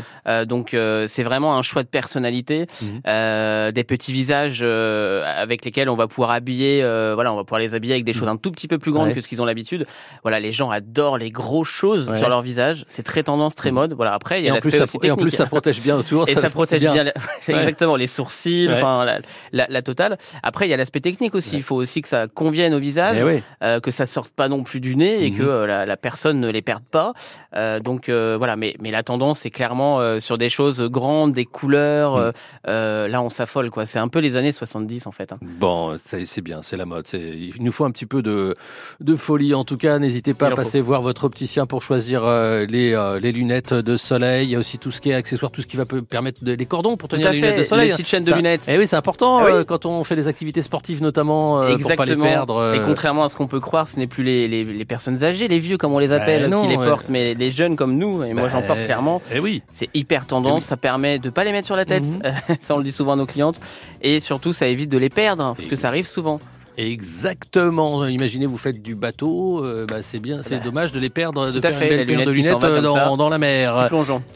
donc, 0.45 0.76
c'est 1.08 1.23
vraiment 1.23 1.58
un 1.58 1.62
choix 1.62 1.84
de 1.84 1.88
personnalité, 1.88 2.67
mhm. 2.82 3.71
des 3.71 3.84
petits 3.84 4.12
visages 4.12 4.62
avec 4.62 5.65
lesquels 5.65 5.89
on 5.89 5.95
va 5.95 6.08
pouvoir 6.08 6.32
habiller 6.32 6.82
voilà, 7.15 7.34
on 7.34 7.36
va 7.36 7.43
pouvoir 7.43 7.60
les 7.60 7.76
habiller 7.76 7.93
avec 7.93 8.06
des 8.06 8.13
choses 8.13 8.28
un 8.28 8.38
tout 8.38 8.52
petit 8.52 8.67
peu 8.67 8.78
plus 8.78 8.91
grandes 8.91 9.13
que 9.13 9.21
ce 9.21 9.28
qu'ils 9.28 9.41
ont 9.41 9.45
l'habitude. 9.45 9.86
Voilà, 10.23 10.39
les 10.39 10.52
gens 10.52 10.69
adorent 10.69 11.17
les 11.17 11.30
grosses 11.30 11.69
choses 11.69 12.12
sur 12.17 12.30
leur 12.30 12.41
visage. 12.41 12.86
C'est 12.88 13.04
très 13.04 13.23
tendance, 13.23 13.56
très 13.56 13.71
mode. 13.71 13.93
Voilà. 13.93 14.13
Après, 14.13 14.41
il 14.41 14.45
y 14.45 14.50
a 14.50 14.54
l'aspect 14.54 14.82
aussi 14.82 14.97
Et 15.04 15.12
en 15.12 15.17
plus, 15.17 15.32
ça 15.32 15.45
protège 15.45 15.82
bien 15.82 15.95
autour. 15.95 16.28
et 16.28 16.36
ça, 16.36 16.50
protège 16.50 16.82
bien, 16.82 17.06
exactement 17.47 17.95
les 17.95 18.08
sourcils, 18.08 18.69
enfin 18.71 19.06
la, 19.52 19.67
la, 19.69 19.82
totale. 19.82 20.17
Après, 20.43 20.67
il 20.67 20.71
y 20.71 20.73
a 20.73 20.78
l'aspect 20.78 21.00
technique 21.00 21.36
aussi. 21.36 21.56
Il 21.56 21.63
faut 21.63 21.76
aussi 21.76 22.02
que 22.02 22.08
ça 22.08 22.28
convienne 22.28 22.73
au 22.73 22.80
visage, 22.80 23.17
euh, 23.63 23.80
que 23.80 23.91
ça 23.91 24.06
sorte 24.06 24.34
pas 24.34 24.47
non 24.47 24.63
plus 24.63 24.80
du 24.80 24.95
nez 24.95 25.26
et 25.26 25.32
mhm. 25.32 25.38
que 25.38 25.43
euh, 25.43 25.77
la, 25.86 25.98
personne 25.98 26.40
ne 26.40 26.50
les 26.50 26.62
perde 26.62 26.84
pas. 26.90 27.13
Euh, 27.56 27.80
donc 27.80 28.10
voilà, 28.10 28.56
mais, 28.56 28.76
mais 28.80 28.92
la 28.92 29.04
tendance 29.04 29.46
est 29.46 29.50
clairement 29.50 30.20
sur 30.20 30.38
des 30.38 30.50
choses 30.50 30.82
grandes, 30.82 31.34
des 31.34 31.46
couleurs. 31.46 32.18
Mm. 32.18 32.32
là, 32.66 33.22
on 33.22 33.30
s'affole, 33.30 33.70
quoi. 33.70 33.86
C'est 33.86 34.00
un 34.00 34.08
peu 34.08 34.20
les 34.20 34.36
années 34.36 34.52
70, 34.52 35.08
en 35.08 35.12
fait. 35.12 35.32
Hein. 35.32 35.40
Bon, 35.42 35.96
c'est 36.04 36.42
bien, 36.42 36.62
c'est 36.62 36.78
la 36.78 36.86
mode. 36.86 37.08
Il 37.13 37.56
nous 37.60 37.72
faut 37.72 37.86
un 37.86 37.92
petit 37.92 38.06
peu 38.06 38.22
de, 38.22 38.54
de 39.00 39.16
folie. 39.16 39.54
En 39.54 39.63
tout 39.63 39.78
cas, 39.78 40.00
n'hésitez 40.00 40.34
pas 40.34 40.48
à 40.48 40.56
passer 40.56 40.82
voir 40.82 41.02
votre 41.02 41.26
opticien 41.26 41.66
pour 41.66 41.82
choisir 41.82 42.28
les, 42.28 42.98
les 43.22 43.32
lunettes 43.32 43.74
de 43.74 43.98
soleil. 43.98 44.48
Il 44.48 44.52
y 44.52 44.56
a 44.56 44.60
aussi 44.60 44.78
tout 44.78 44.92
ce 44.92 45.02
qui 45.02 45.10
est 45.10 45.16
accessoire, 45.16 45.52
tout 45.52 45.62
ce 45.62 45.68
qui 45.68 45.78
va 45.78 45.86
permettre 45.86 46.44
de, 46.44 46.54
les 46.54 46.66
cordons 46.66 46.98
pour 46.98 47.10
tenir 47.10 47.32
les 47.32 47.38
lunettes 47.38 47.60
de 47.60 47.63
soleil. 47.63 47.88
Les 47.88 47.94
petites 47.94 48.08
chaînes 48.08 48.24
de 48.24 48.34
lunettes. 48.34 48.68
Et 48.68 48.74
eh 48.74 48.78
oui, 48.78 48.88
c'est 48.88 48.96
important 48.96 49.40
ah 49.40 49.63
quand 49.63 49.86
on 49.86 50.04
fait 50.04 50.16
des 50.16 50.28
activités 50.28 50.62
sportives 50.62 51.02
notamment 51.02 51.63
Exactement. 51.63 51.96
pour 51.96 52.06
pas 52.06 52.06
les 52.06 52.16
perdre. 52.16 52.76
Et 52.76 52.82
contrairement 52.82 53.24
à 53.24 53.30
ce 53.30 53.36
qu'on 53.36 53.48
peut 53.48 53.60
croire, 53.60 53.88
ce 53.88 54.00
n'est 54.00 54.08
plus 54.08 54.24
les, 54.24 54.48
les, 54.48 54.63
les, 54.63 54.86
personnes 54.86 55.24
âgées, 55.24 55.48
les 55.48 55.60
vieux 55.68 55.78
comme 55.78 55.94
on 55.94 56.00
les 56.00 56.12
appelle, 56.12 56.50
ben 56.50 56.62
qui 56.62 56.68
les 56.68 56.76
portent, 56.76 57.10
mais 57.10 57.34
les 57.34 57.52
jeunes 57.52 57.76
comme 57.76 57.98
nous. 57.98 58.24
Et 58.24 58.34
moi, 58.34 58.48
j'en 58.48 58.62
porte 58.62 58.80
ben, 58.80 58.86
clairement. 58.86 59.22
Et 59.32 59.36
eh 59.36 59.40
oui. 59.40 59.62
C'est 59.74 59.90
hyper 59.94 60.26
tendance. 60.26 60.66
Ça 60.66 60.78
permet 60.78 61.20
de 61.20 61.30
pas 61.30 61.44
les 61.44 61.52
mettre 61.52 61.68
sur 61.68 61.76
la 61.76 61.86
tête. 61.86 62.04
Mhm. 62.04 62.22
ça, 62.62 62.76
on 62.76 62.78
le 62.78 62.84
dit 62.84 62.92
souvent 62.92 63.14
à 63.14 63.16
nos 63.16 63.26
clientes. 63.26 63.60
Et 64.02 64.20
surtout, 64.20 64.54
ça 64.54 64.68
évite 64.68 64.90
de 64.90 64.98
les 64.98 65.10
perdre, 65.10 65.54
parce 65.56 65.68
que 65.68 65.76
ça 65.76 65.90
arrive 65.90 66.08
souvent. 66.08 66.40
Exactement. 66.78 68.06
Imaginez, 68.06 68.46
vous 68.46 68.60
faites 68.60 68.84
du 68.84 68.94
bateau, 68.94 69.66
euh, 69.66 69.88
bah, 69.90 69.98
c'est 70.02 70.20
bien, 70.20 70.42
c'est 70.44 70.63
dommage 70.63 70.92
de 70.92 71.00
les 71.00 71.10
perdre, 71.10 71.50
de 71.50 71.60
perdre 71.60 71.82
une 71.82 72.06
belle 72.06 72.26
de 72.26 72.32
lunettes 72.32 72.60
dans, 72.60 73.18
dans, 73.18 73.30
la 73.30 73.40
mer. 73.40 73.90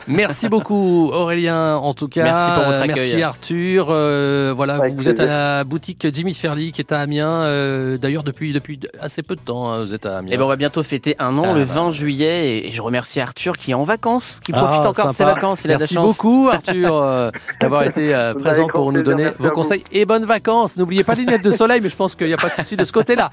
Merci 0.07 0.49
beaucoup 0.49 1.11
Aurélien, 1.13 1.75
en 1.75 1.93
tout 1.93 2.07
cas. 2.07 2.23
Merci 2.23 2.51
pour 2.55 2.63
votre 2.63 2.81
accueil. 2.81 2.95
Merci 2.95 3.21
Arthur. 3.21 3.87
Euh, 3.91 4.53
voilà, 4.55 4.79
vous, 4.89 5.07
êtes 5.07 5.19
à 5.19 5.25
la 5.27 5.63
boutique 5.63 6.07
Jimmy 6.11 6.33
Ferly 6.33 6.71
qui 6.71 6.81
est 6.81 6.91
à 6.91 6.99
Amiens. 7.01 7.29
Euh, 7.29 7.99
d'ailleurs 7.99 8.23
depuis 8.23 8.53
depuis 8.53 8.79
assez 8.99 9.21
peu 9.21 9.35
de 9.35 9.41
temps, 9.41 9.71
hein, 9.71 9.85
vous 9.85 9.93
êtes 9.93 10.07
à 10.07 10.17
Amiens. 10.17 10.31
Et 10.31 10.33
eh 10.33 10.37
ben 10.37 10.45
on 10.45 10.47
va 10.47 10.55
bientôt 10.55 10.81
fêter 10.81 11.15
un 11.19 11.37
an, 11.37 11.49
ah, 11.51 11.53
le 11.53 11.63
20 11.63 11.85
bah. 11.85 11.91
juillet, 11.91 12.65
et 12.65 12.71
je 12.71 12.81
remercie 12.81 13.19
Arthur 13.21 13.55
qui 13.55 13.69
est 13.69 13.75
en 13.75 13.83
vacances, 13.83 14.39
qui 14.43 14.51
profite 14.51 14.81
ah, 14.83 14.89
encore 14.89 15.09
de 15.09 15.13
ses 15.13 15.25
vacances. 15.25 15.63
Il 15.63 15.71
a 15.71 15.77
Merci 15.77 15.93
beaucoup 15.93 16.49
Arthur 16.51 17.31
d'avoir 17.61 17.83
été 17.83 18.31
présent 18.39 18.65
pour 18.65 18.91
nous 18.91 19.03
donner 19.03 19.29
vos 19.37 19.51
conseils 19.51 19.83
et 19.91 20.05
bonnes 20.05 20.25
vacances. 20.25 20.75
N'oubliez 20.77 21.03
pas 21.03 21.13
les 21.13 21.21
lunettes 21.21 21.43
de 21.43 21.51
soleil, 21.51 21.81
mais 21.81 21.89
je 21.89 21.95
pense 21.95 22.15
que 22.15 22.30
n'y 22.31 22.39
a 22.39 22.41
pas 22.41 22.49
de 22.49 22.55
souci 22.55 22.75
de 22.75 22.83
ce 22.83 22.91
côté-là. 22.91 23.29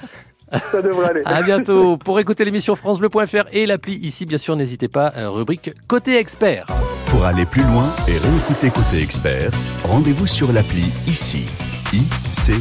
Ça 0.73 0.83
devrait 0.83 1.11
aller. 1.11 1.23
À 1.25 1.43
bientôt. 1.43 1.97
Pour 1.97 2.19
écouter 2.21 2.45
l'émission 2.45 2.75
FranceBleu.fr 2.75 3.49
et 3.53 3.67
l'appli 3.67 3.95
ici, 3.97 4.27
bien 4.27 4.39
sûr, 4.39 4.57
n'hésitez 4.57 4.89
pas, 4.89 5.13
euh, 5.17 5.29
rubrique 5.29 5.71
Côté 5.89 6.19
Expert. 6.19 6.67
Pour 7.07 7.25
aller 7.25 7.47
plus 7.47 7.63
loin 7.65 7.89
et 8.07 8.19
réécouter 8.19 8.71
Côté 8.71 9.03
Expert, 9.03 9.51
rendez-vous 9.85 10.27
sur 10.27 10.53
l'appli 10.53 10.91
ici. 11.07 11.47
ICI. 11.93 12.61